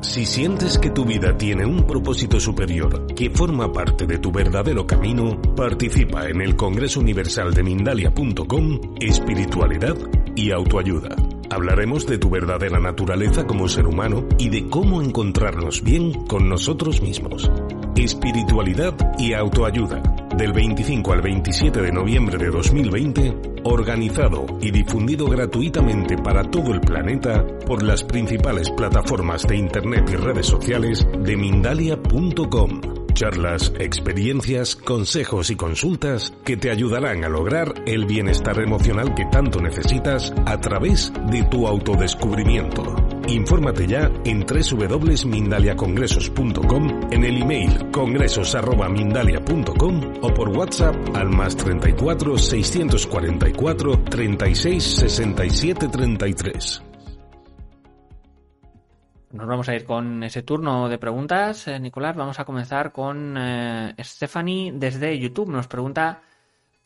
Si 0.02 0.26
sientes 0.26 0.76
que 0.76 0.90
tu 0.90 1.06
vida 1.06 1.34
tiene 1.38 1.64
un 1.64 1.86
propósito 1.86 2.38
superior 2.38 3.06
que 3.14 3.30
forma 3.30 3.72
parte 3.72 4.04
de 4.04 4.18
tu 4.18 4.30
verdadero 4.30 4.86
camino, 4.86 5.40
participa 5.56 6.28
en 6.28 6.42
el 6.42 6.54
Congreso 6.54 7.00
Universal 7.00 7.54
de 7.54 7.62
Mindalia.com, 7.62 8.96
Espiritualidad 9.00 9.96
y 10.36 10.50
Autoayuda. 10.52 11.33
Hablaremos 11.54 12.04
de 12.08 12.18
tu 12.18 12.30
verdadera 12.30 12.80
naturaleza 12.80 13.46
como 13.46 13.68
ser 13.68 13.86
humano 13.86 14.26
y 14.38 14.48
de 14.48 14.68
cómo 14.68 15.00
encontrarnos 15.00 15.84
bien 15.84 16.26
con 16.26 16.48
nosotros 16.48 17.00
mismos. 17.00 17.48
Espiritualidad 17.94 18.92
y 19.20 19.34
Autoayuda 19.34 20.02
del 20.36 20.52
25 20.52 21.12
al 21.12 21.22
27 21.22 21.80
de 21.80 21.92
noviembre 21.92 22.38
de 22.38 22.50
2020, 22.50 23.36
organizado 23.62 24.46
y 24.60 24.72
difundido 24.72 25.26
gratuitamente 25.26 26.16
para 26.16 26.42
todo 26.42 26.74
el 26.74 26.80
planeta 26.80 27.46
por 27.64 27.84
las 27.84 28.02
principales 28.02 28.68
plataformas 28.72 29.46
de 29.46 29.56
Internet 29.56 30.10
y 30.12 30.16
redes 30.16 30.46
sociales 30.46 31.06
de 31.20 31.36
Mindalia.com. 31.36 33.03
charlas, 33.14 33.72
experiencias, 33.78 34.76
consejos 34.76 35.50
y 35.50 35.56
consultas 35.56 36.32
que 36.44 36.56
te 36.56 36.70
ayudarán 36.70 37.24
a 37.24 37.28
lograr 37.28 37.74
el 37.86 38.04
bienestar 38.04 38.60
emocional 38.60 39.14
que 39.14 39.24
tanto 39.26 39.62
necesitas 39.62 40.34
a 40.44 40.60
través 40.60 41.12
de 41.30 41.44
tu 41.44 41.66
autodescubrimiento. 41.66 42.94
Infórmate 43.28 43.86
ya 43.86 44.10
en 44.24 44.44
www.mindaliacongresos.com, 44.44 47.00
en 47.10 47.24
el 47.24 47.42
email 47.42 47.90
congresos.mindalia.com 47.90 50.00
o 50.20 50.34
por 50.34 50.50
WhatsApp 50.50 50.94
al 51.14 51.30
más 51.30 51.56
34 51.56 52.36
644 52.36 54.04
36 54.10 54.84
67 54.84 55.88
33. 55.88 56.83
Nos 59.34 59.48
vamos 59.48 59.68
a 59.68 59.74
ir 59.74 59.84
con 59.84 60.22
ese 60.22 60.44
turno 60.44 60.88
de 60.88 60.96
preguntas, 60.96 61.66
eh, 61.66 61.80
Nicolás. 61.80 62.14
Vamos 62.14 62.38
a 62.38 62.44
comenzar 62.44 62.92
con 62.92 63.34
eh, 63.36 63.92
Stephanie 63.98 64.70
desde 64.72 65.18
YouTube. 65.18 65.50
Nos 65.50 65.66
pregunta 65.66 66.22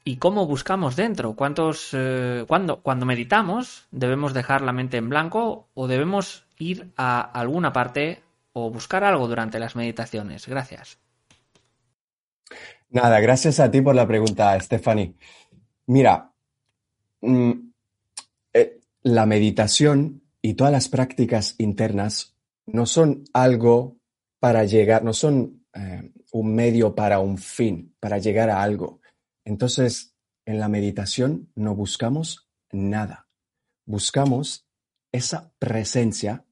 ¿y 0.02 0.16
cómo 0.16 0.46
buscamos 0.46 0.96
dentro? 0.96 1.34
¿Cuántos, 1.34 1.90
eh, 1.92 2.46
cuando, 2.48 2.80
cuando 2.80 3.04
meditamos, 3.04 3.86
debemos 3.90 4.32
dejar 4.32 4.62
la 4.62 4.72
mente 4.72 4.96
en 4.96 5.10
blanco 5.10 5.68
o 5.74 5.86
debemos 5.88 6.46
ir 6.58 6.90
a 6.96 7.20
alguna 7.20 7.74
parte 7.74 8.22
o 8.54 8.70
buscar 8.70 9.04
algo 9.04 9.28
durante 9.28 9.58
las 9.58 9.76
meditaciones? 9.76 10.48
Gracias. 10.48 10.98
Nada, 12.88 13.20
gracias 13.20 13.60
a 13.60 13.70
ti 13.70 13.82
por 13.82 13.94
la 13.94 14.08
pregunta, 14.08 14.58
Stephanie. 14.58 15.12
Mira, 15.84 16.32
mm, 17.20 17.52
la 19.02 19.26
meditación 19.26 20.22
y 20.40 20.54
todas 20.54 20.72
las 20.72 20.88
prácticas 20.88 21.54
internas 21.58 22.37
no 22.72 22.86
son 22.86 23.24
algo 23.32 23.98
para 24.38 24.64
llegar, 24.64 25.02
no 25.04 25.12
son 25.12 25.66
eh, 25.74 26.12
un 26.32 26.54
medio 26.54 26.94
para 26.94 27.18
un 27.20 27.38
fin, 27.38 27.94
para 28.00 28.18
llegar 28.18 28.50
a 28.50 28.62
algo. 28.62 29.00
Entonces, 29.44 30.14
en 30.44 30.58
la 30.58 30.68
meditación 30.68 31.50
no 31.54 31.74
buscamos 31.74 32.48
nada. 32.70 33.28
Buscamos 33.84 34.66
esa 35.12 35.52
presencia 35.58 36.44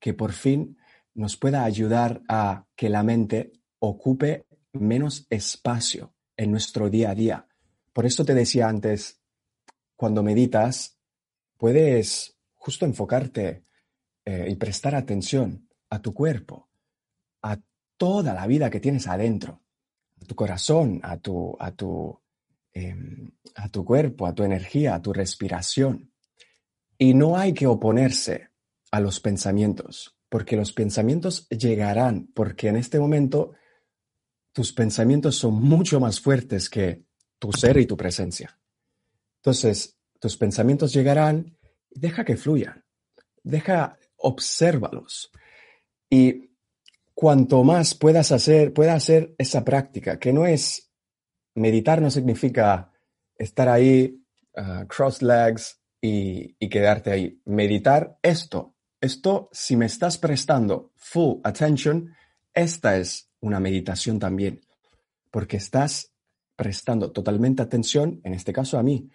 que 0.00 0.14
por 0.14 0.32
fin 0.32 0.78
nos 1.14 1.36
pueda 1.36 1.64
ayudar 1.64 2.22
a 2.28 2.66
que 2.76 2.88
la 2.88 3.02
mente 3.02 3.52
ocupe 3.78 4.46
menos 4.72 5.26
espacio 5.30 6.14
en 6.36 6.50
nuestro 6.50 6.90
día 6.90 7.10
a 7.10 7.14
día. 7.14 7.48
Por 7.92 8.06
eso 8.06 8.24
te 8.24 8.34
decía 8.34 8.68
antes, 8.68 9.20
cuando 9.96 10.22
meditas, 10.22 10.98
puedes 11.56 12.36
justo 12.54 12.84
enfocarte 12.84 13.64
eh, 14.24 14.46
y 14.50 14.56
prestar 14.56 14.94
atención 14.94 15.68
a 15.90 16.00
tu 16.00 16.14
cuerpo, 16.14 16.70
a 17.42 17.58
toda 17.96 18.34
la 18.34 18.46
vida 18.46 18.70
que 18.70 18.80
tienes 18.80 19.06
adentro, 19.06 19.62
a 20.20 20.24
tu 20.24 20.34
corazón, 20.34 21.00
a 21.02 21.18
tu, 21.18 21.56
a 21.60 21.72
tu, 21.72 22.20
em, 22.72 23.30
a 23.54 23.68
tu 23.68 23.84
cuerpo, 23.84 24.26
a 24.26 24.34
tu 24.34 24.42
energía, 24.42 24.94
a 24.94 25.02
tu 25.02 25.12
respiración. 25.12 26.12
Y 26.96 27.14
no 27.14 27.36
hay 27.36 27.52
que 27.52 27.66
oponerse 27.66 28.50
a 28.90 29.00
los 29.00 29.20
pensamientos, 29.20 30.16
porque 30.28 30.56
los 30.56 30.72
pensamientos 30.72 31.48
llegarán, 31.48 32.28
porque 32.34 32.68
en 32.68 32.76
este 32.76 32.98
momento 32.98 33.52
tus 34.52 34.72
pensamientos 34.72 35.36
son 35.36 35.54
mucho 35.54 36.00
más 36.00 36.20
fuertes 36.20 36.70
que 36.70 37.04
tu 37.38 37.52
ser 37.52 37.76
y 37.76 37.86
tu 37.86 37.96
presencia. 37.96 38.58
Entonces, 39.36 39.98
tus 40.20 40.36
pensamientos 40.36 40.92
llegarán, 40.92 41.58
deja 41.90 42.24
que 42.24 42.36
fluyan, 42.36 42.84
deja 43.42 43.98
obsérvalos. 44.24 45.30
Y 46.08 46.50
cuanto 47.14 47.62
más 47.62 47.94
puedas 47.94 48.32
hacer, 48.32 48.72
pueda 48.72 48.94
hacer 48.94 49.34
esa 49.38 49.64
práctica, 49.64 50.18
que 50.18 50.32
no 50.32 50.46
es 50.46 50.90
meditar, 51.54 52.00
no 52.00 52.10
significa 52.10 52.90
estar 53.36 53.68
ahí, 53.68 54.20
uh, 54.56 54.86
cross 54.86 55.22
legs 55.22 55.80
y, 56.00 56.56
y 56.58 56.68
quedarte 56.68 57.10
ahí. 57.10 57.40
Meditar 57.44 58.18
esto, 58.22 58.74
esto, 59.00 59.50
si 59.52 59.76
me 59.76 59.86
estás 59.86 60.18
prestando 60.18 60.92
full 60.96 61.40
attention, 61.44 62.14
esta 62.52 62.96
es 62.96 63.30
una 63.40 63.60
meditación 63.60 64.18
también, 64.18 64.60
porque 65.30 65.58
estás 65.58 66.12
prestando 66.56 67.12
totalmente 67.12 67.62
atención, 67.62 68.20
en 68.24 68.34
este 68.34 68.52
caso 68.52 68.78
a 68.78 68.82
mí. 68.82 69.10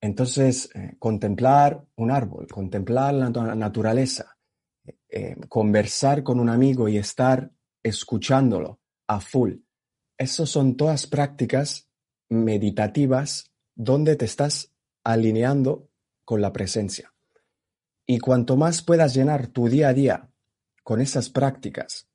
Entonces, 0.00 0.68
eh, 0.74 0.96
contemplar 0.98 1.84
un 1.96 2.10
árbol, 2.10 2.48
contemplar 2.48 3.14
la 3.14 3.30
naturaleza, 3.30 4.36
eh, 5.08 5.36
conversar 5.48 6.22
con 6.22 6.40
un 6.40 6.48
amigo 6.48 6.88
y 6.88 6.96
estar 6.96 7.50
escuchándolo 7.82 8.80
a 9.06 9.20
full. 9.20 9.56
Esas 10.18 10.48
son 10.48 10.76
todas 10.76 11.06
prácticas 11.06 11.88
meditativas 12.28 13.50
donde 13.74 14.16
te 14.16 14.24
estás 14.24 14.72
alineando 15.04 15.88
con 16.24 16.40
la 16.40 16.52
presencia. 16.52 17.12
Y 18.06 18.18
cuanto 18.18 18.56
más 18.56 18.82
puedas 18.82 19.14
llenar 19.14 19.48
tu 19.48 19.68
día 19.68 19.88
a 19.88 19.94
día 19.94 20.30
con 20.82 21.00
esas 21.00 21.28
prácticas, 21.28 22.08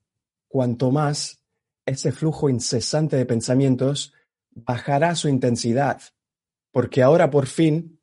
cuanto 0.48 0.92
más 0.92 1.42
ese 1.86 2.12
flujo 2.12 2.50
incesante 2.50 3.16
de 3.16 3.26
pensamientos 3.26 4.14
bajará 4.52 5.16
su 5.16 5.30
intensidad, 5.30 6.02
porque 6.72 7.02
ahora 7.02 7.30
por 7.30 7.48
fin 7.48 8.00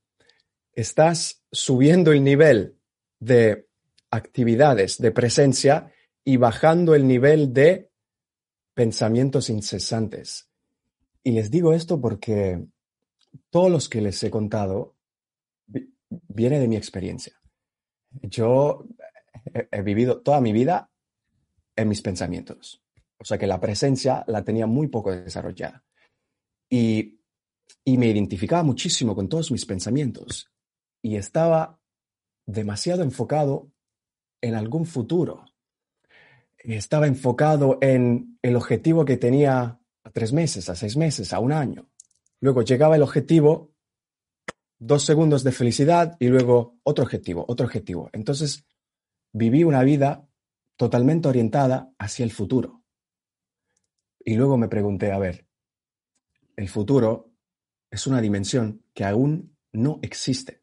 estás 0.72 1.42
subiendo 1.52 2.12
el 2.12 2.24
nivel 2.24 2.78
de 3.18 3.63
actividades 4.14 4.98
de 4.98 5.10
presencia 5.10 5.92
y 6.24 6.36
bajando 6.36 6.94
el 6.94 7.06
nivel 7.06 7.52
de 7.52 7.90
pensamientos 8.74 9.50
incesantes. 9.50 10.50
Y 11.22 11.32
les 11.32 11.50
digo 11.50 11.72
esto 11.72 12.00
porque 12.00 12.64
todos 13.50 13.70
los 13.70 13.88
que 13.88 14.00
les 14.00 14.22
he 14.22 14.30
contado 14.30 14.96
viene 16.08 16.60
de 16.60 16.68
mi 16.68 16.76
experiencia. 16.76 17.40
Yo 18.22 18.86
he, 19.70 19.82
vivido 19.82 20.22
toda 20.22 20.40
mi 20.40 20.52
vida 20.52 20.90
en 21.76 21.88
mis 21.88 22.02
pensamientos. 22.02 22.82
O 23.18 23.24
sea 23.24 23.38
que 23.38 23.46
la 23.46 23.60
presencia 23.60 24.24
la 24.28 24.44
tenía 24.44 24.66
muy 24.66 24.88
poco 24.88 25.12
desarrollada. 25.12 25.84
Y, 26.70 27.20
y 27.84 27.98
me 27.98 28.06
identificaba 28.06 28.62
muchísimo 28.62 29.14
con 29.14 29.28
todos 29.28 29.50
mis 29.50 29.66
pensamientos. 29.66 30.50
Y 31.02 31.16
estaba 31.16 31.80
demasiado 32.46 33.02
enfocado 33.02 33.73
en 34.44 34.54
algún 34.54 34.84
futuro. 34.84 35.46
Estaba 36.58 37.06
enfocado 37.06 37.78
en 37.80 38.38
el 38.42 38.56
objetivo 38.56 39.04
que 39.04 39.16
tenía 39.16 39.80
a 40.02 40.10
tres 40.10 40.34
meses, 40.34 40.68
a 40.68 40.76
seis 40.76 40.98
meses, 40.98 41.32
a 41.32 41.38
un 41.40 41.50
año. 41.50 41.88
Luego 42.40 42.60
llegaba 42.60 42.96
el 42.96 43.02
objetivo, 43.02 43.72
dos 44.78 45.02
segundos 45.04 45.44
de 45.44 45.52
felicidad 45.52 46.16
y 46.20 46.28
luego 46.28 46.78
otro 46.82 47.04
objetivo, 47.04 47.46
otro 47.48 47.64
objetivo. 47.64 48.10
Entonces 48.12 48.66
viví 49.32 49.64
una 49.64 49.82
vida 49.82 50.28
totalmente 50.76 51.28
orientada 51.28 51.94
hacia 51.98 52.24
el 52.24 52.30
futuro. 52.30 52.82
Y 54.22 54.34
luego 54.34 54.58
me 54.58 54.68
pregunté, 54.68 55.10
a 55.10 55.18
ver, 55.18 55.46
el 56.56 56.68
futuro 56.68 57.32
es 57.90 58.06
una 58.06 58.20
dimensión 58.20 58.84
que 58.92 59.04
aún 59.04 59.56
no 59.72 60.00
existe. 60.02 60.60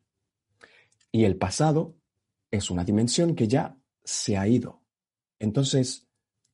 Y 1.12 1.24
el 1.24 1.36
pasado 1.36 1.96
es 2.52 2.70
una 2.70 2.84
dimensión 2.84 3.34
que 3.34 3.48
ya 3.48 3.81
se 4.04 4.38
ha 4.38 4.48
ido. 4.48 4.84
Entonces, 5.40 6.08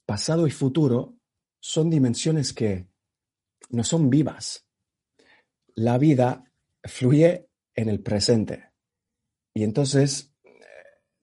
pasado 0.05 0.47
y 0.47 0.51
futuro 0.51 1.17
son 1.59 1.89
dimensiones 1.89 2.53
que 2.53 2.87
no 3.69 3.83
son 3.83 4.09
vivas. 4.09 4.65
La 5.75 5.97
vida 5.97 6.51
fluye 6.83 7.49
en 7.75 7.89
el 7.89 8.01
presente. 8.01 8.71
Y 9.53 9.63
entonces 9.63 10.33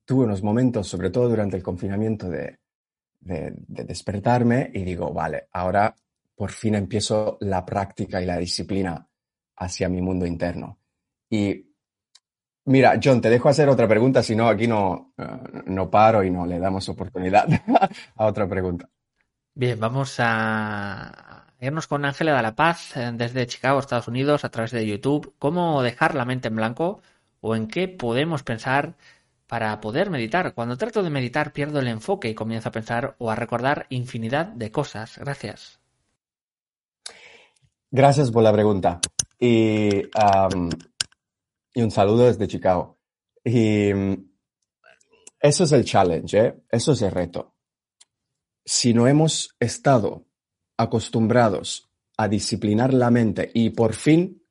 tuve 0.04 0.24
unos 0.24 0.42
momentos, 0.42 0.86
sobre 0.88 1.10
todo 1.10 1.28
durante 1.28 1.56
el 1.56 1.62
confinamiento, 1.62 2.28
de, 2.28 2.58
de, 3.20 3.54
despertarme 3.66 4.70
y 4.72 4.84
digo, 4.84 5.12
vale, 5.12 5.48
ahora 5.52 5.94
por 6.34 6.50
fin 6.50 6.74
empiezo 6.74 7.38
la 7.40 7.64
práctica 7.64 8.20
y 8.20 8.26
la 8.26 8.36
disciplina 8.38 9.08
hacia 9.56 9.88
mi 9.88 10.00
mundo 10.00 10.26
interno. 10.26 10.78
Y 11.30 11.73
Mira, 12.66 12.98
John, 13.02 13.20
te 13.20 13.28
dejo 13.28 13.48
hacer 13.48 13.68
otra 13.68 13.86
pregunta, 13.86 14.22
si 14.22 14.34
no, 14.34 14.48
aquí 14.48 14.66
no, 14.66 15.12
eh, 15.18 15.24
no 15.66 15.90
paro 15.90 16.24
y 16.24 16.30
no 16.30 16.46
le 16.46 16.58
damos 16.58 16.88
oportunidad 16.88 17.46
a 18.16 18.26
otra 18.26 18.48
pregunta. 18.48 18.88
Bien, 19.54 19.78
vamos 19.78 20.16
a 20.18 21.46
irnos 21.60 21.86
con 21.86 22.04
Ángela 22.04 22.34
de 22.34 22.42
la 22.42 22.54
Paz 22.54 22.96
eh, 22.96 23.10
desde 23.14 23.46
Chicago, 23.46 23.78
Estados 23.78 24.08
Unidos, 24.08 24.44
a 24.44 24.50
través 24.50 24.70
de 24.70 24.86
YouTube. 24.86 25.34
¿Cómo 25.38 25.82
dejar 25.82 26.14
la 26.14 26.24
mente 26.24 26.48
en 26.48 26.56
blanco 26.56 27.02
o 27.40 27.54
en 27.54 27.68
qué 27.68 27.86
podemos 27.86 28.42
pensar 28.42 28.94
para 29.46 29.78
poder 29.80 30.08
meditar? 30.08 30.54
Cuando 30.54 30.78
trato 30.78 31.02
de 31.02 31.10
meditar 31.10 31.52
pierdo 31.52 31.80
el 31.80 31.88
enfoque 31.88 32.30
y 32.30 32.34
comienzo 32.34 32.70
a 32.70 32.72
pensar 32.72 33.14
o 33.18 33.30
a 33.30 33.36
recordar 33.36 33.86
infinidad 33.90 34.46
de 34.46 34.70
cosas. 34.72 35.18
Gracias. 35.18 35.80
Gracias 37.90 38.30
por 38.30 38.42
la 38.42 38.52
pregunta. 38.52 39.00
Y 39.38 40.02
y 41.74 41.82
un 41.82 41.90
saludo 41.90 42.24
desde 42.26 42.48
Chicago. 42.48 42.98
Y 43.44 43.92
mm, 43.92 44.30
eso 45.40 45.64
es 45.64 45.72
el 45.72 45.84
challenge, 45.84 46.38
¿eh? 46.38 46.54
eso 46.70 46.92
es 46.92 47.02
el 47.02 47.10
reto. 47.10 47.54
Si 48.64 48.94
no 48.94 49.06
hemos 49.06 49.54
estado 49.60 50.24
acostumbrados 50.78 51.90
a 52.16 52.28
disciplinar 52.28 52.94
la 52.94 53.10
mente 53.10 53.50
y 53.52 53.70
por 53.70 53.94
fin 53.94 54.42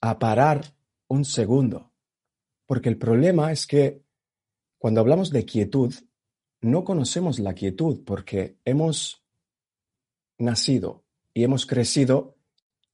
a 0.00 0.18
parar 0.18 0.64
un 1.08 1.24
segundo. 1.24 1.92
Porque 2.66 2.88
el 2.88 2.96
problema 2.96 3.52
es 3.52 3.66
que 3.66 4.02
cuando 4.78 5.00
hablamos 5.00 5.30
de 5.30 5.44
quietud, 5.44 5.92
no 6.60 6.84
conocemos 6.84 7.38
la 7.38 7.54
quietud 7.54 8.02
porque 8.04 8.58
hemos 8.64 9.24
nacido 10.38 11.04
y 11.34 11.44
hemos 11.44 11.66
crecido 11.66 12.36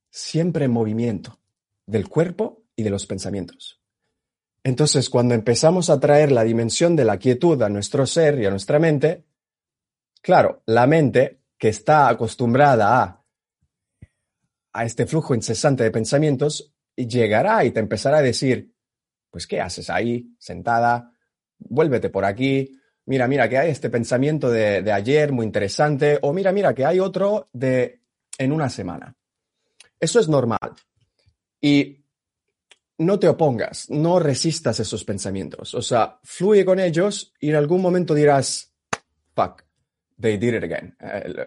siempre 0.09 0.65
en 0.65 0.71
movimiento 0.71 1.39
del 1.85 2.09
cuerpo 2.09 2.64
y 2.75 2.83
de 2.83 2.89
los 2.89 3.05
pensamientos. 3.05 3.81
Entonces, 4.63 5.09
cuando 5.09 5.35
empezamos 5.35 5.89
a 5.89 5.99
traer 5.99 6.31
la 6.31 6.43
dimensión 6.43 6.95
de 6.95 7.05
la 7.05 7.17
quietud 7.17 7.61
a 7.61 7.69
nuestro 7.69 8.05
ser 8.07 8.39
y 8.39 8.45
a 8.45 8.49
nuestra 8.49 8.79
mente, 8.79 9.25
claro, 10.21 10.63
la 10.65 10.87
mente 10.87 11.41
que 11.57 11.69
está 11.69 12.09
acostumbrada 12.09 13.03
a, 13.03 13.23
a 14.73 14.85
este 14.85 15.05
flujo 15.05 15.35
incesante 15.35 15.83
de 15.83 15.91
pensamientos, 15.91 16.73
llegará 16.95 17.63
y 17.63 17.71
te 17.71 17.79
empezará 17.79 18.17
a 18.17 18.21
decir, 18.23 18.73
pues, 19.29 19.45
¿qué 19.45 19.61
haces 19.61 19.89
ahí, 19.89 20.35
sentada? 20.39 21.11
Vuélvete 21.59 22.09
por 22.09 22.25
aquí. 22.25 22.71
Mira, 23.05 23.27
mira, 23.27 23.47
que 23.47 23.59
hay 23.59 23.69
este 23.69 23.89
pensamiento 23.89 24.49
de, 24.49 24.81
de 24.81 24.91
ayer 24.91 25.31
muy 25.31 25.45
interesante. 25.45 26.17
O 26.23 26.33
mira, 26.33 26.51
mira, 26.51 26.73
que 26.73 26.85
hay 26.85 26.99
otro 26.99 27.49
de 27.53 28.01
en 28.37 28.51
una 28.51 28.69
semana. 28.69 29.15
Eso 29.99 30.19
es 30.19 30.27
normal. 30.27 30.73
Y 31.61 32.04
no 32.97 33.19
te 33.19 33.27
opongas, 33.27 33.89
no 33.89 34.19
resistas 34.19 34.79
esos 34.79 35.03
pensamientos. 35.03 35.73
O 35.73 35.81
sea, 35.81 36.19
fluye 36.23 36.63
con 36.63 36.79
ellos 36.79 37.33
y 37.39 37.49
en 37.49 37.55
algún 37.55 37.81
momento 37.81 38.13
dirás, 38.13 38.73
fuck, 39.33 39.63
they 40.19 40.37
did 40.37 40.55
it 40.55 40.63
again. 40.63 40.95
Eh, 40.99 41.45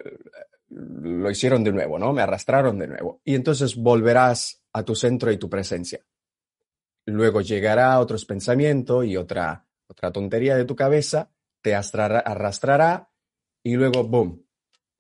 lo 0.70 1.30
hicieron 1.30 1.64
de 1.64 1.72
nuevo, 1.72 1.99
¿no? 1.99 2.12
Me 2.12 2.22
arrastraron 2.22 2.78
de 2.78 2.88
nuevo. 2.88 3.20
Y 3.24 3.34
entonces 3.34 3.76
volverás 3.76 4.62
a 4.72 4.82
tu 4.82 4.94
centro 4.94 5.32
y 5.32 5.38
tu 5.38 5.49
presencia. 5.49 6.05
Luego 7.07 7.40
llegará 7.40 7.99
otros 8.01 8.26
pensamientos 8.26 9.07
y 9.07 9.16
otra, 9.16 9.66
otra 9.86 10.12
tontería 10.12 10.57
de 10.57 10.66
tu 10.66 10.76
cabeza, 10.76 11.30
te 11.62 11.74
arrastrará 11.74 13.11
y 13.62 13.74
luego, 13.76 14.05
boom, 14.05 14.44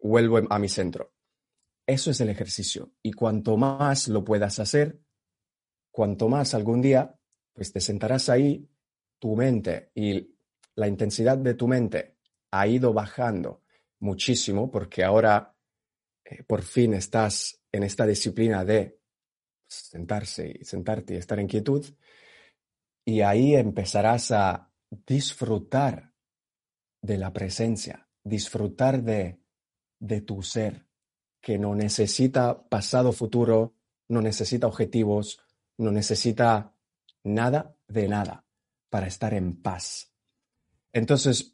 vuelvo 0.00 0.40
a 0.48 0.58
mi 0.58 0.68
centro. 0.68 1.12
Eso 1.86 2.10
es 2.10 2.20
el 2.20 2.30
ejercicio. 2.30 2.92
Y 3.02 3.12
cuanto 3.12 3.56
más 3.58 4.08
lo 4.08 4.24
puedas 4.24 4.58
hacer, 4.58 4.98
cuanto 5.98 6.28
más 6.28 6.54
algún 6.54 6.80
día, 6.80 7.12
pues 7.52 7.72
te 7.72 7.80
sentarás 7.80 8.28
ahí, 8.28 8.70
tu 9.18 9.34
mente 9.34 9.90
y 9.96 10.32
la 10.76 10.86
intensidad 10.86 11.36
de 11.36 11.54
tu 11.54 11.66
mente 11.66 12.18
ha 12.52 12.68
ido 12.68 12.92
bajando 12.92 13.64
muchísimo 13.98 14.70
porque 14.70 15.02
ahora 15.02 15.56
eh, 16.24 16.44
por 16.44 16.62
fin 16.62 16.94
estás 16.94 17.60
en 17.72 17.82
esta 17.82 18.06
disciplina 18.06 18.64
de 18.64 19.00
sentarse 19.68 20.58
y 20.60 20.64
sentarte 20.64 21.14
y 21.14 21.16
estar 21.16 21.40
en 21.40 21.48
quietud. 21.48 21.84
Y 23.04 23.22
ahí 23.22 23.56
empezarás 23.56 24.30
a 24.30 24.72
disfrutar 25.04 26.12
de 27.02 27.18
la 27.18 27.32
presencia, 27.32 28.08
disfrutar 28.22 29.02
de, 29.02 29.40
de 29.98 30.20
tu 30.20 30.44
ser, 30.44 30.86
que 31.42 31.58
no 31.58 31.74
necesita 31.74 32.68
pasado, 32.68 33.10
futuro, 33.10 33.74
no 34.06 34.22
necesita 34.22 34.68
objetivos, 34.68 35.40
no 35.78 35.90
necesita 35.90 36.74
nada 37.24 37.74
de 37.86 38.08
nada 38.08 38.44
para 38.90 39.06
estar 39.06 39.34
en 39.34 39.60
paz. 39.60 40.12
Entonces, 40.92 41.52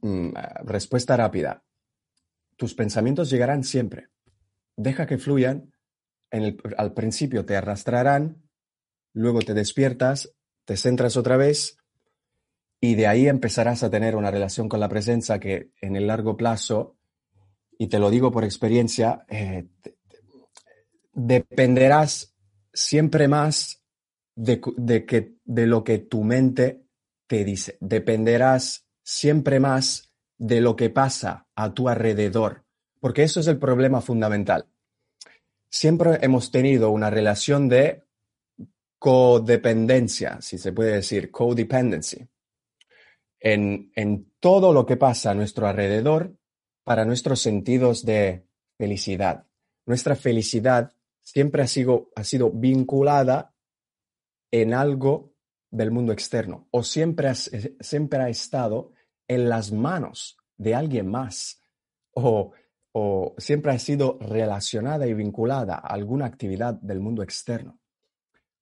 mm, 0.00 0.30
respuesta 0.64 1.16
rápida. 1.16 1.64
Tus 2.56 2.74
pensamientos 2.74 3.30
llegarán 3.30 3.64
siempre. 3.64 4.08
Deja 4.76 5.06
que 5.06 5.18
fluyan. 5.18 5.70
al 6.76 6.94
principio 6.94 7.44
te 7.44 7.54
arrastrarán, 7.54 8.42
luego 9.12 9.38
te 9.38 9.54
despiertas, 9.54 10.34
te 10.64 10.76
centras 10.76 11.16
otra 11.16 11.36
vez 11.36 11.78
y 12.80 12.96
de 12.96 13.06
ahí 13.06 13.28
empezarás 13.28 13.82
a 13.82 13.88
tener 13.88 14.16
una 14.16 14.30
relación 14.30 14.68
con 14.68 14.80
la 14.80 14.88
presencia 14.88 15.38
que 15.38 15.70
en 15.80 15.94
el 15.94 16.08
largo 16.08 16.36
plazo, 16.36 16.96
y 17.78 17.86
te 17.86 17.98
lo 17.98 18.10
digo 18.10 18.30
por 18.30 18.44
experiencia, 18.44 19.24
eh, 19.28 19.68
dependerás 21.12 22.33
siempre 22.74 23.28
más 23.28 23.82
de, 24.34 24.60
que, 25.06 25.36
de 25.44 25.66
lo 25.66 25.84
que 25.84 25.98
tu 25.98 26.24
mente 26.24 26.82
te 27.26 27.44
dice. 27.44 27.78
Dependerás 27.80 28.86
siempre 29.02 29.60
más 29.60 30.12
de 30.36 30.60
lo 30.60 30.76
que 30.76 30.90
pasa 30.90 31.46
a 31.54 31.72
tu 31.72 31.88
alrededor, 31.88 32.64
porque 33.00 33.22
eso 33.22 33.40
es 33.40 33.46
el 33.46 33.58
problema 33.58 34.00
fundamental. 34.00 34.66
Siempre 35.70 36.18
hemos 36.20 36.50
tenido 36.50 36.90
una 36.90 37.10
relación 37.10 37.68
de 37.68 38.02
codependencia, 38.98 40.40
si 40.40 40.58
se 40.58 40.72
puede 40.72 40.94
decir, 40.94 41.30
codependency, 41.30 42.26
en, 43.40 43.92
en 43.94 44.32
todo 44.40 44.72
lo 44.72 44.86
que 44.86 44.96
pasa 44.96 45.30
a 45.30 45.34
nuestro 45.34 45.66
alrededor 45.66 46.36
para 46.84 47.04
nuestros 47.04 47.40
sentidos 47.40 48.04
de 48.04 48.46
felicidad. 48.78 49.46
Nuestra 49.86 50.16
felicidad 50.16 50.93
siempre 51.24 51.62
ha 51.62 51.66
sido, 51.66 52.10
ha 52.14 52.22
sido 52.22 52.50
vinculada 52.52 53.52
en 54.52 54.72
algo 54.74 55.34
del 55.70 55.90
mundo 55.90 56.12
externo 56.12 56.68
o 56.70 56.84
siempre, 56.84 57.34
siempre 57.34 58.20
ha 58.20 58.28
estado 58.28 58.92
en 59.26 59.48
las 59.48 59.72
manos 59.72 60.36
de 60.56 60.76
alguien 60.76 61.08
más 61.08 61.60
o, 62.12 62.52
o 62.92 63.34
siempre 63.38 63.72
ha 63.72 63.78
sido 63.80 64.18
relacionada 64.20 65.06
y 65.08 65.14
vinculada 65.14 65.74
a 65.74 65.94
alguna 65.94 66.26
actividad 66.26 66.74
del 66.74 67.00
mundo 67.00 67.24
externo. 67.24 67.80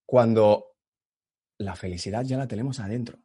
Cuando 0.06 0.76
la 1.58 1.76
felicidad 1.76 2.24
ya 2.24 2.38
la 2.38 2.48
tenemos 2.48 2.80
adentro. 2.80 3.18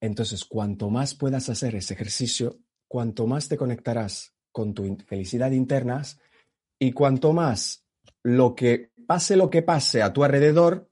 Entonces, 0.00 0.44
cuanto 0.44 0.90
más 0.90 1.14
puedas 1.14 1.48
hacer 1.48 1.74
ese 1.74 1.94
ejercicio, 1.94 2.60
cuanto 2.86 3.26
más 3.26 3.48
te 3.48 3.56
conectarás 3.56 4.34
con 4.52 4.74
tu 4.74 4.96
felicidad 5.06 5.50
interna 5.50 6.02
y 6.78 6.92
cuanto 6.92 7.32
más 7.32 7.87
lo 8.28 8.54
que 8.54 8.92
pase 9.06 9.36
lo 9.36 9.48
que 9.48 9.62
pase 9.62 10.02
a 10.02 10.12
tu 10.12 10.22
alrededor 10.22 10.90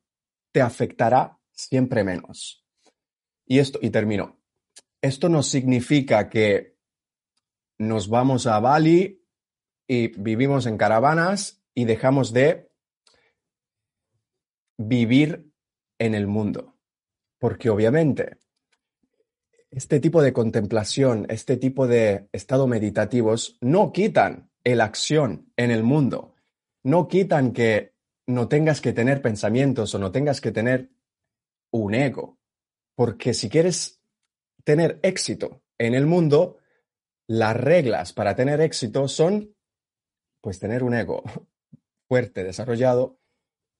te 0.52 0.62
afectará 0.62 1.38
siempre 1.52 2.02
menos. 2.02 2.64
Y 3.44 3.58
esto, 3.58 3.78
y 3.82 3.90
termino. 3.90 4.40
Esto 5.02 5.28
no 5.28 5.42
significa 5.42 6.30
que 6.30 6.78
nos 7.76 8.08
vamos 8.08 8.46
a 8.46 8.58
Bali 8.58 9.22
y 9.86 10.08
vivimos 10.18 10.64
en 10.64 10.78
caravanas 10.78 11.62
y 11.74 11.84
dejamos 11.84 12.32
de 12.32 12.70
vivir 14.78 15.52
en 15.98 16.14
el 16.14 16.26
mundo. 16.26 16.74
Porque 17.38 17.68
obviamente 17.68 18.38
este 19.70 20.00
tipo 20.00 20.22
de 20.22 20.32
contemplación, 20.32 21.26
este 21.28 21.58
tipo 21.58 21.86
de 21.86 22.30
estado 22.32 22.66
meditativos 22.66 23.58
no 23.60 23.92
quitan 23.92 24.50
el 24.64 24.80
acción 24.80 25.52
en 25.56 25.70
el 25.70 25.82
mundo 25.82 26.35
no 26.86 27.08
quitan 27.08 27.52
que 27.52 27.96
no 28.28 28.46
tengas 28.46 28.80
que 28.80 28.92
tener 28.92 29.20
pensamientos 29.20 29.92
o 29.94 29.98
no 29.98 30.12
tengas 30.12 30.40
que 30.40 30.52
tener 30.52 30.90
un 31.72 31.94
ego. 31.94 32.38
Porque 32.94 33.34
si 33.34 33.48
quieres 33.48 34.00
tener 34.62 35.00
éxito 35.02 35.62
en 35.78 35.94
el 35.94 36.06
mundo, 36.06 36.58
las 37.28 37.56
reglas 37.56 38.12
para 38.12 38.36
tener 38.36 38.60
éxito 38.60 39.08
son, 39.08 39.56
pues, 40.40 40.60
tener 40.60 40.84
un 40.84 40.94
ego 40.94 41.24
fuerte, 42.08 42.44
desarrollado 42.44 43.18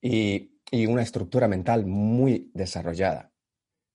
y, 0.03 0.59
y 0.73 0.87
una 0.87 1.03
estructura 1.03 1.47
mental 1.47 1.87
muy 1.87 2.51
desarrollada. 2.55 3.33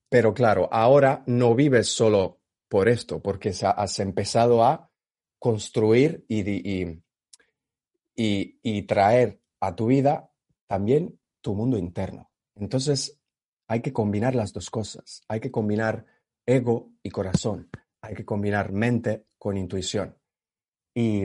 Pero 0.09 0.34
claro, 0.34 0.70
ahora 0.72 1.24
no 1.28 1.53
vives 1.53 1.89
solo 1.89 2.39
por 2.70 2.88
esto, 2.88 3.22
porque 3.22 3.53
has 3.62 3.99
empezado 3.99 4.64
a 4.64 4.89
construir 5.38 6.24
y, 6.30 6.49
y, 6.49 7.03
y, 8.16 8.82
traer 8.84 9.41
a 9.59 9.76
tu 9.76 9.88
vida 9.88 10.32
también 10.68 11.20
tu 11.41 11.55
mundo 11.55 11.78
interno. 11.78 12.32
Entonces, 12.55 13.20
hay 13.68 13.82
que 13.82 13.93
combinar 13.93 14.36
las 14.36 14.53
dos 14.53 14.70
cosas. 14.70 15.24
Hay 15.28 15.39
que 15.39 15.51
combinar 15.51 16.05
ego 16.45 16.91
y 17.03 17.09
corazón. 17.09 17.70
Hay 18.01 18.16
que 18.16 18.26
combinar 18.26 18.72
mente 18.72 19.26
con 19.38 19.57
intuición. 19.57 20.18
Y, 20.93 21.24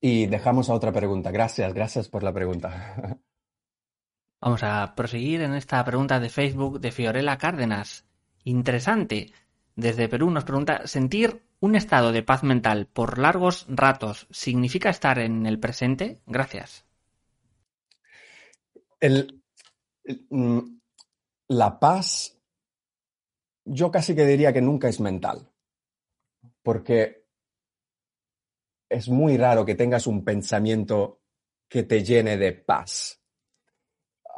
y 0.00 0.26
dejamos 0.26 0.70
a 0.70 0.74
otra 0.74 0.92
pregunta. 0.92 1.30
Gracias, 1.30 1.72
gracias 1.74 2.08
por 2.08 2.22
la 2.22 2.32
pregunta. 2.32 3.18
Vamos 4.40 4.62
a 4.62 4.94
proseguir 4.94 5.40
en 5.40 5.54
esta 5.54 5.84
pregunta 5.84 6.20
de 6.20 6.28
Facebook 6.28 6.78
de 6.80 6.92
Fiorella 6.92 7.38
Cárdenas. 7.38 8.06
Interesante. 8.44 9.32
Desde 9.74 10.08
Perú 10.08 10.30
nos 10.30 10.44
pregunta, 10.44 10.86
¿sentir 10.86 11.45
¿Un 11.58 11.74
estado 11.74 12.12
de 12.12 12.22
paz 12.22 12.42
mental 12.42 12.86
por 12.86 13.18
largos 13.18 13.66
ratos 13.68 14.26
significa 14.30 14.90
estar 14.90 15.18
en 15.18 15.46
el 15.46 15.58
presente? 15.58 16.20
Gracias. 16.26 16.84
Mm, 20.30 20.58
la 21.48 21.78
paz, 21.78 22.38
yo 23.64 23.90
casi 23.90 24.14
que 24.14 24.26
diría 24.26 24.52
que 24.52 24.60
nunca 24.60 24.88
es 24.88 25.00
mental, 25.00 25.50
porque 26.62 27.26
es 28.88 29.08
muy 29.08 29.36
raro 29.36 29.64
que 29.64 29.74
tengas 29.74 30.06
un 30.06 30.24
pensamiento 30.24 31.22
que 31.68 31.82
te 31.82 32.04
llene 32.04 32.36
de 32.36 32.52
paz. 32.52 33.20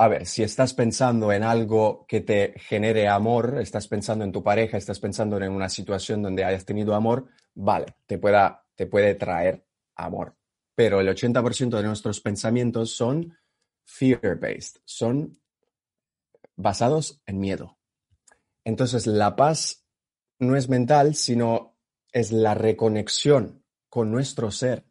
A 0.00 0.06
ver, 0.06 0.26
si 0.26 0.44
estás 0.44 0.74
pensando 0.74 1.32
en 1.32 1.42
algo 1.42 2.06
que 2.06 2.20
te 2.20 2.54
genere 2.56 3.08
amor, 3.08 3.58
estás 3.60 3.88
pensando 3.88 4.24
en 4.24 4.30
tu 4.30 4.44
pareja, 4.44 4.76
estás 4.76 5.00
pensando 5.00 5.36
en 5.38 5.50
una 5.50 5.68
situación 5.68 6.22
donde 6.22 6.44
hayas 6.44 6.64
tenido 6.64 6.94
amor, 6.94 7.26
vale, 7.54 7.96
te, 8.06 8.16
pueda, 8.16 8.64
te 8.76 8.86
puede 8.86 9.16
traer 9.16 9.66
amor. 9.96 10.36
Pero 10.76 11.00
el 11.00 11.08
80% 11.08 11.78
de 11.78 11.82
nuestros 11.82 12.20
pensamientos 12.20 12.94
son 12.94 13.36
fear-based, 13.86 14.76
son 14.84 15.36
basados 16.54 17.20
en 17.26 17.40
miedo. 17.40 17.76
Entonces, 18.62 19.08
la 19.08 19.34
paz 19.34 19.84
no 20.38 20.54
es 20.54 20.68
mental, 20.68 21.16
sino 21.16 21.76
es 22.12 22.30
la 22.30 22.54
reconexión 22.54 23.64
con 23.88 24.12
nuestro 24.12 24.52
ser 24.52 24.84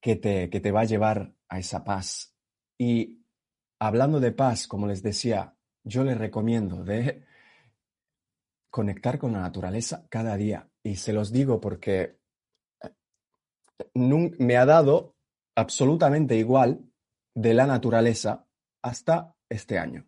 que 0.00 0.16
te, 0.16 0.50
que 0.50 0.58
te 0.58 0.72
va 0.72 0.80
a 0.80 0.86
llevar 0.86 1.36
a 1.48 1.60
esa 1.60 1.84
paz. 1.84 2.34
Y 2.76 3.21
hablando 3.86 4.20
de 4.20 4.30
paz, 4.30 4.68
como 4.68 4.86
les 4.86 5.02
decía, 5.02 5.56
yo 5.82 6.04
les 6.04 6.16
recomiendo 6.16 6.84
de 6.84 7.24
conectar 8.70 9.18
con 9.18 9.32
la 9.32 9.40
naturaleza 9.40 10.06
cada 10.08 10.36
día. 10.36 10.70
Y 10.84 10.96
se 10.96 11.12
los 11.12 11.32
digo 11.32 11.60
porque 11.60 12.20
me 13.94 14.56
ha 14.56 14.66
dado 14.66 15.16
absolutamente 15.56 16.36
igual 16.36 16.92
de 17.34 17.54
la 17.54 17.66
naturaleza 17.66 18.46
hasta 18.82 19.34
este 19.48 19.78
año, 19.78 20.06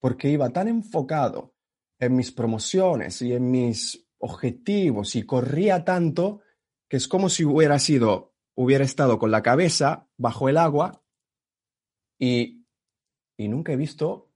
porque 0.00 0.30
iba 0.30 0.50
tan 0.50 0.68
enfocado 0.68 1.56
en 1.98 2.14
mis 2.14 2.30
promociones 2.30 3.20
y 3.20 3.32
en 3.32 3.50
mis 3.50 4.06
objetivos 4.18 5.16
y 5.16 5.24
corría 5.24 5.84
tanto 5.84 6.42
que 6.88 6.98
es 6.98 7.08
como 7.08 7.28
si 7.28 7.44
hubiera 7.44 7.80
sido, 7.80 8.36
hubiera 8.54 8.84
estado 8.84 9.18
con 9.18 9.32
la 9.32 9.42
cabeza 9.42 10.08
bajo 10.16 10.48
el 10.48 10.56
agua 10.56 11.02
y, 12.18 12.57
y 13.38 13.48
nunca 13.48 13.72
he 13.72 13.76
visto 13.76 14.30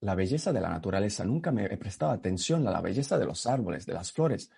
la 0.00 0.14
belleza 0.14 0.52
de 0.52 0.60
la 0.60 0.68
naturaleza, 0.68 1.24
nunca 1.24 1.52
me 1.52 1.64
he 1.64 1.76
prestado 1.78 2.12
atención 2.12 2.66
a 2.66 2.70
la 2.70 2.80
belleza 2.80 3.18
de 3.18 3.26
los 3.26 3.46
árboles, 3.46 3.86
de 3.86 3.94
las 3.94 4.12
flores. 4.12 4.50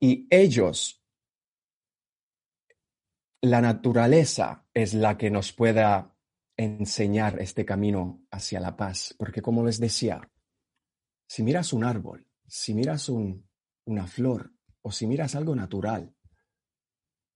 Y 0.00 0.26
ellos 0.30 1.02
la 3.42 3.60
naturaleza 3.60 4.64
es 4.72 4.94
la 4.94 5.18
que 5.18 5.30
nos 5.30 5.52
pueda 5.52 6.16
enseñar 6.56 7.40
este 7.40 7.64
camino 7.64 8.24
hacia 8.30 8.60
la 8.60 8.76
paz, 8.76 9.14
porque 9.18 9.42
como 9.42 9.64
les 9.64 9.80
decía, 9.80 10.30
si 11.26 11.42
miras 11.42 11.72
un 11.72 11.82
árbol, 11.82 12.28
si 12.46 12.72
miras 12.72 13.08
una 13.08 14.06
flor 14.06 14.52
o 14.82 14.92
si 14.92 15.08
miras 15.08 15.34
algo 15.34 15.56
natural, 15.56 16.14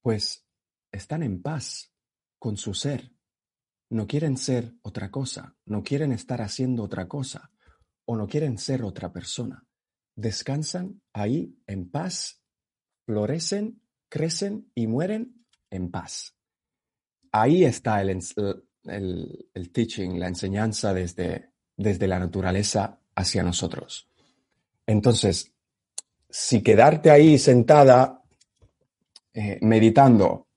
pues 0.01 0.47
están 0.93 1.25
en 1.25 1.43
paz 1.43 1.93
con 2.39 2.57
su 2.57 2.73
ser. 2.73 3.16
No 3.91 4.07
quieren 4.07 4.37
ser 4.37 4.75
otra 4.83 5.11
cosa, 5.11 5.55
no 5.67 5.83
quieren 5.83 6.13
estar 6.13 6.43
haciendo 6.43 6.83
otra 6.83 7.07
cosa 7.07 7.51
o 8.05 8.17
no 8.17 8.27
quieren 8.27 8.59
ser 8.59 8.83
otra 8.83 9.13
persona. 9.13 9.65
Descansan 10.15 11.03
ahí 11.13 11.57
en 11.67 11.91
paz, 11.91 12.41
florecen, 13.05 13.83
crecen 14.09 14.71
y 14.75 14.87
mueren 14.87 15.47
en 15.71 15.91
paz. 15.91 16.35
Ahí 17.33 17.65
está 17.65 18.01
el, 18.01 18.21
el, 18.85 19.71
teaching, 19.73 20.19
la 20.19 20.29
enseñanza 20.29 20.95
desde, 20.95 21.51
desde 21.77 22.07
la 22.07 22.19
naturaleza 22.19 22.99
hacia 23.15 23.43
nosotros. 23.43 24.09
Entonces, 24.87 25.53
si 26.29 26.63
quedarte 26.63 27.11
ahí 27.11 27.39
sentada 27.39 28.23
eh, 29.33 29.59
meditando 29.63 30.49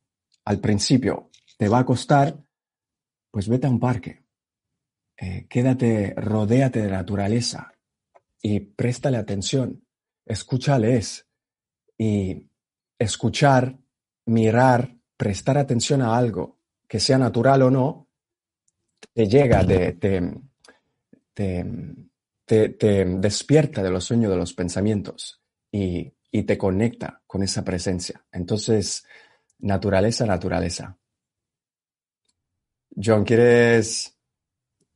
al 0.45 0.59
principio 0.59 1.30
te 1.57 1.67
va 1.67 1.80
a 1.80 1.86
costar, 1.86 2.38
pues 3.32 3.47
vete 3.47 3.67
a 3.67 3.69
un 3.69 3.80
parque. 3.80 4.23
Eh, 5.17 5.47
quédate, 5.49 6.13
rodéate 6.15 6.82
de 6.82 6.89
naturaleza 6.89 7.73
y 8.41 8.59
préstale 8.59 9.17
atención. 9.17 9.84
Escúchales 10.25 11.27
y 11.97 12.49
escuchar, 12.97 13.77
mirar, 14.25 14.95
prestar 15.17 15.57
atención 15.57 16.01
a 16.01 16.15
algo, 16.15 16.59
que 16.88 16.99
sea 16.99 17.17
natural 17.17 17.63
o 17.63 17.71
no, 17.71 18.07
te 19.13 19.27
llega, 19.27 19.65
te, 19.65 19.93
te, 22.45 23.05
despierta 23.05 23.84
de 23.84 23.89
los 23.89 24.05
sueños 24.05 24.32
de 24.32 24.38
los 24.38 24.53
pensamientos 24.53 25.41
y, 25.71 26.13
y 26.32 26.43
te 26.43 26.57
conecta 26.57 27.21
con 27.25 27.43
esa 27.43 27.63
presencia. 27.63 28.23
Entonces, 28.32 29.05
naturaleza, 29.59 30.25
naturaleza. 30.25 30.99
John, 33.02 33.24
¿quieres? 33.24 34.18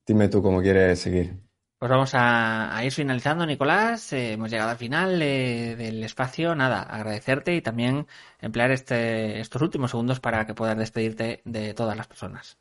Dime 0.06 0.28
tú 0.28 0.42
cómo 0.42 0.62
quieres 0.62 1.00
seguir. 1.00 1.40
Pues 1.80 1.90
vamos 1.90 2.12
a, 2.14 2.82
ir 2.84 2.92
finalizando, 2.92 3.46
Nicolás. 3.46 4.14
Eh, 4.14 4.34
hemos 4.34 4.50
llegado 4.50 4.72
al 4.72 4.78
final 4.78 5.20
del 5.20 6.04
espacio. 6.04 6.56
Nada, 6.56 6.82
agradecerte 6.82 7.56
y 7.56 7.62
también 7.62 8.08
emplear 8.40 8.72
este, 8.72 9.40
estos 9.40 9.62
últimos 9.62 9.92
segundos 9.92 10.20
para 10.20 10.46
que 10.46 10.54
puedas 10.54 10.78
despedirte 10.78 11.42
de 11.44 11.74
todas 11.74 11.98
las 11.98 12.08
personas. 12.08 12.58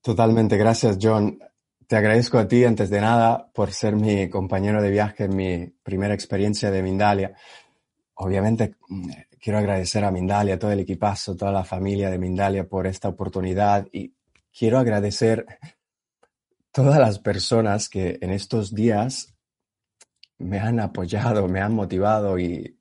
Totalmente, 0.00 0.56
gracias, 0.56 0.98
John. 1.00 1.38
Te 1.86 1.96
agradezco 1.96 2.38
a 2.38 2.46
ti, 2.46 2.64
antes 2.64 2.88
de 2.88 3.00
nada, 3.00 3.50
por 3.52 3.72
ser 3.72 3.96
mi 3.96 4.28
compañero 4.28 4.80
de 4.80 4.90
viaje 4.90 5.24
en 5.24 5.36
mi 5.36 5.66
primera 5.82 6.14
experiencia 6.14 6.70
de 6.70 6.82
Mindalia. 6.82 7.34
Obviamente, 8.14 8.76
quiero 9.40 9.58
agradecer 9.58 10.04
a 10.04 10.10
Mindalia, 10.10 10.54
a 10.54 10.58
todo 10.58 10.70
el 10.70 10.80
equipazo, 10.80 11.36
toda 11.36 11.52
la 11.52 11.64
familia 11.64 12.10
de 12.10 12.18
Mindalia 12.18 12.68
por 12.68 12.86
esta 12.86 13.08
oportunidad 13.08 13.86
y 13.92 14.14
quiero 14.56 14.78
agradecer 14.78 15.44
todas 16.72 16.98
las 16.98 17.18
personas 17.18 17.88
que 17.88 18.18
en 18.20 18.30
estos 18.30 18.74
días 18.74 19.34
me 20.38 20.58
han 20.58 20.80
apoyado, 20.80 21.48
me 21.48 21.60
han 21.60 21.74
motivado 21.74 22.38
y 22.38 22.78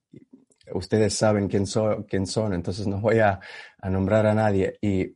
ustedes 0.73 1.15
saben 1.15 1.47
quién, 1.47 1.67
son, 1.67 2.53
entonces 2.53 2.87
no 2.87 3.01
voy 3.01 3.19
a, 3.19 3.39
nombrar 3.83 4.25
a 4.25 4.33
nadie. 4.33 4.77
Y, 4.81 5.15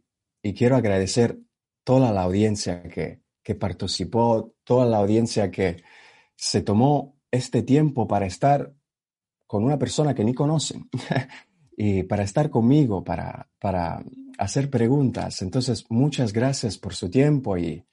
quiero 0.54 0.78
agradecer 0.78 1.38
toda 1.84 2.14
la 2.14 2.22
audiencia 2.22 2.84
que, 2.84 3.22
que 3.44 3.54
participó, 3.54 4.54
toda 4.64 4.86
la 4.86 4.98
audiencia 4.98 5.52
que 5.52 5.84
se 6.38 6.62
tomó 6.62 7.18
este 7.32 7.64
tiempo 7.64 8.08
para 8.08 8.26
estar 8.26 8.74
con 9.46 9.66
una 9.66 9.78
persona 9.78 10.16
que 10.16 10.24
ni 10.24 10.34
conocen 10.34 10.90
y 11.80 12.04
para 12.04 12.24
estar 12.24 12.50
conmigo, 12.50 13.04
para, 13.04 13.48
para 13.60 14.04
hacer 14.40 14.70
preguntas. 14.72 15.44
Entonces, 15.44 15.86
muchas 15.90 16.34
gracias 16.34 16.80
por 16.80 16.96
su 16.96 17.10
tiempo 17.12 17.56
y, 17.56 17.86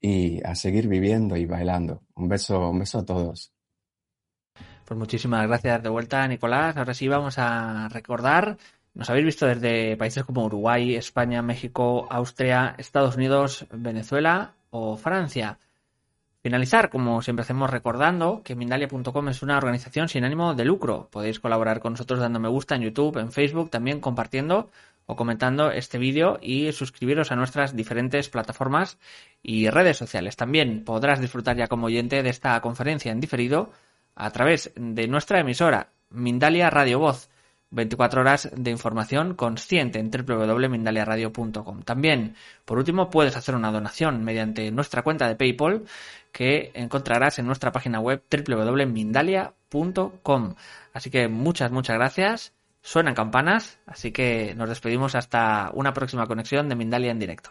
y 0.00 0.42
a 0.42 0.54
seguir 0.54 0.88
viviendo 0.88 1.36
y 1.36 1.44
bailando. 1.44 2.02
Un 2.14 2.28
beso, 2.28 2.70
un 2.70 2.78
beso 2.78 3.00
a 3.00 3.04
todos. 3.04 3.52
Pues 4.86 4.98
muchísimas 4.98 5.46
gracias 5.46 5.82
de 5.82 5.90
vuelta, 5.90 6.26
Nicolás. 6.26 6.78
Ahora 6.78 6.94
sí 6.94 7.06
vamos 7.08 7.38
a 7.38 7.88
recordar. 7.90 8.56
Nos 8.94 9.10
habéis 9.10 9.26
visto 9.26 9.46
desde 9.46 9.98
países 9.98 10.24
como 10.24 10.46
Uruguay, 10.46 10.96
España, 10.96 11.42
México, 11.42 12.08
Austria, 12.10 12.74
Estados 12.78 13.16
Unidos, 13.16 13.66
Venezuela 13.70 14.54
o 14.70 14.96
Francia. 14.96 15.58
Finalizar, 16.42 16.88
como 16.88 17.20
siempre 17.20 17.42
hacemos 17.42 17.68
recordando, 17.68 18.40
que 18.42 18.56
Mindalia.com 18.56 19.28
es 19.28 19.42
una 19.42 19.58
organización 19.58 20.08
sin 20.08 20.24
ánimo 20.24 20.54
de 20.54 20.64
lucro. 20.64 21.08
Podéis 21.10 21.38
colaborar 21.38 21.80
con 21.80 21.92
nosotros 21.92 22.18
dando 22.18 22.40
me 22.40 22.48
gusta 22.48 22.76
en 22.76 22.82
YouTube, 22.82 23.18
en 23.18 23.30
Facebook, 23.30 23.68
también 23.68 24.00
compartiendo 24.00 24.70
o 25.04 25.16
comentando 25.16 25.70
este 25.70 25.98
vídeo 25.98 26.38
y 26.40 26.72
suscribiros 26.72 27.30
a 27.30 27.36
nuestras 27.36 27.76
diferentes 27.76 28.30
plataformas 28.30 28.98
y 29.42 29.68
redes 29.68 29.98
sociales. 29.98 30.36
También 30.36 30.82
podrás 30.82 31.20
disfrutar 31.20 31.58
ya 31.58 31.66
como 31.66 31.88
oyente 31.88 32.22
de 32.22 32.30
esta 32.30 32.58
conferencia 32.62 33.12
en 33.12 33.20
diferido 33.20 33.70
a 34.14 34.30
través 34.30 34.72
de 34.76 35.08
nuestra 35.08 35.40
emisora 35.40 35.90
Mindalia 36.08 36.70
Radio 36.70 37.00
Voz. 37.00 37.28
24 37.72 38.20
horas 38.22 38.50
de 38.52 38.70
información 38.72 39.34
consciente 39.34 40.00
en 40.00 40.10
www.mindaliaradio.com. 40.10 41.82
También, 41.82 42.34
por 42.64 42.78
último, 42.78 43.10
puedes 43.10 43.36
hacer 43.36 43.54
una 43.54 43.70
donación 43.70 44.24
mediante 44.24 44.70
nuestra 44.72 45.02
cuenta 45.02 45.28
de 45.28 45.36
PayPal 45.36 45.84
que 46.32 46.70
encontrarás 46.74 47.38
en 47.38 47.46
nuestra 47.46 47.72
página 47.72 48.00
web 48.00 48.22
www.mindalia.com. 48.30 50.54
Así 50.92 51.10
que 51.10 51.28
muchas, 51.28 51.70
muchas 51.70 51.96
gracias 51.96 52.52
Suenan 52.82 53.14
campanas, 53.14 53.78
así 53.86 54.10
que 54.10 54.54
nos 54.54 54.68
despedimos 54.68 55.14
hasta 55.14 55.70
una 55.74 55.92
próxima 55.92 56.26
conexión 56.26 56.68
de 56.68 56.76
Mindalia 56.76 57.10
en 57.10 57.18
directo. 57.18 57.50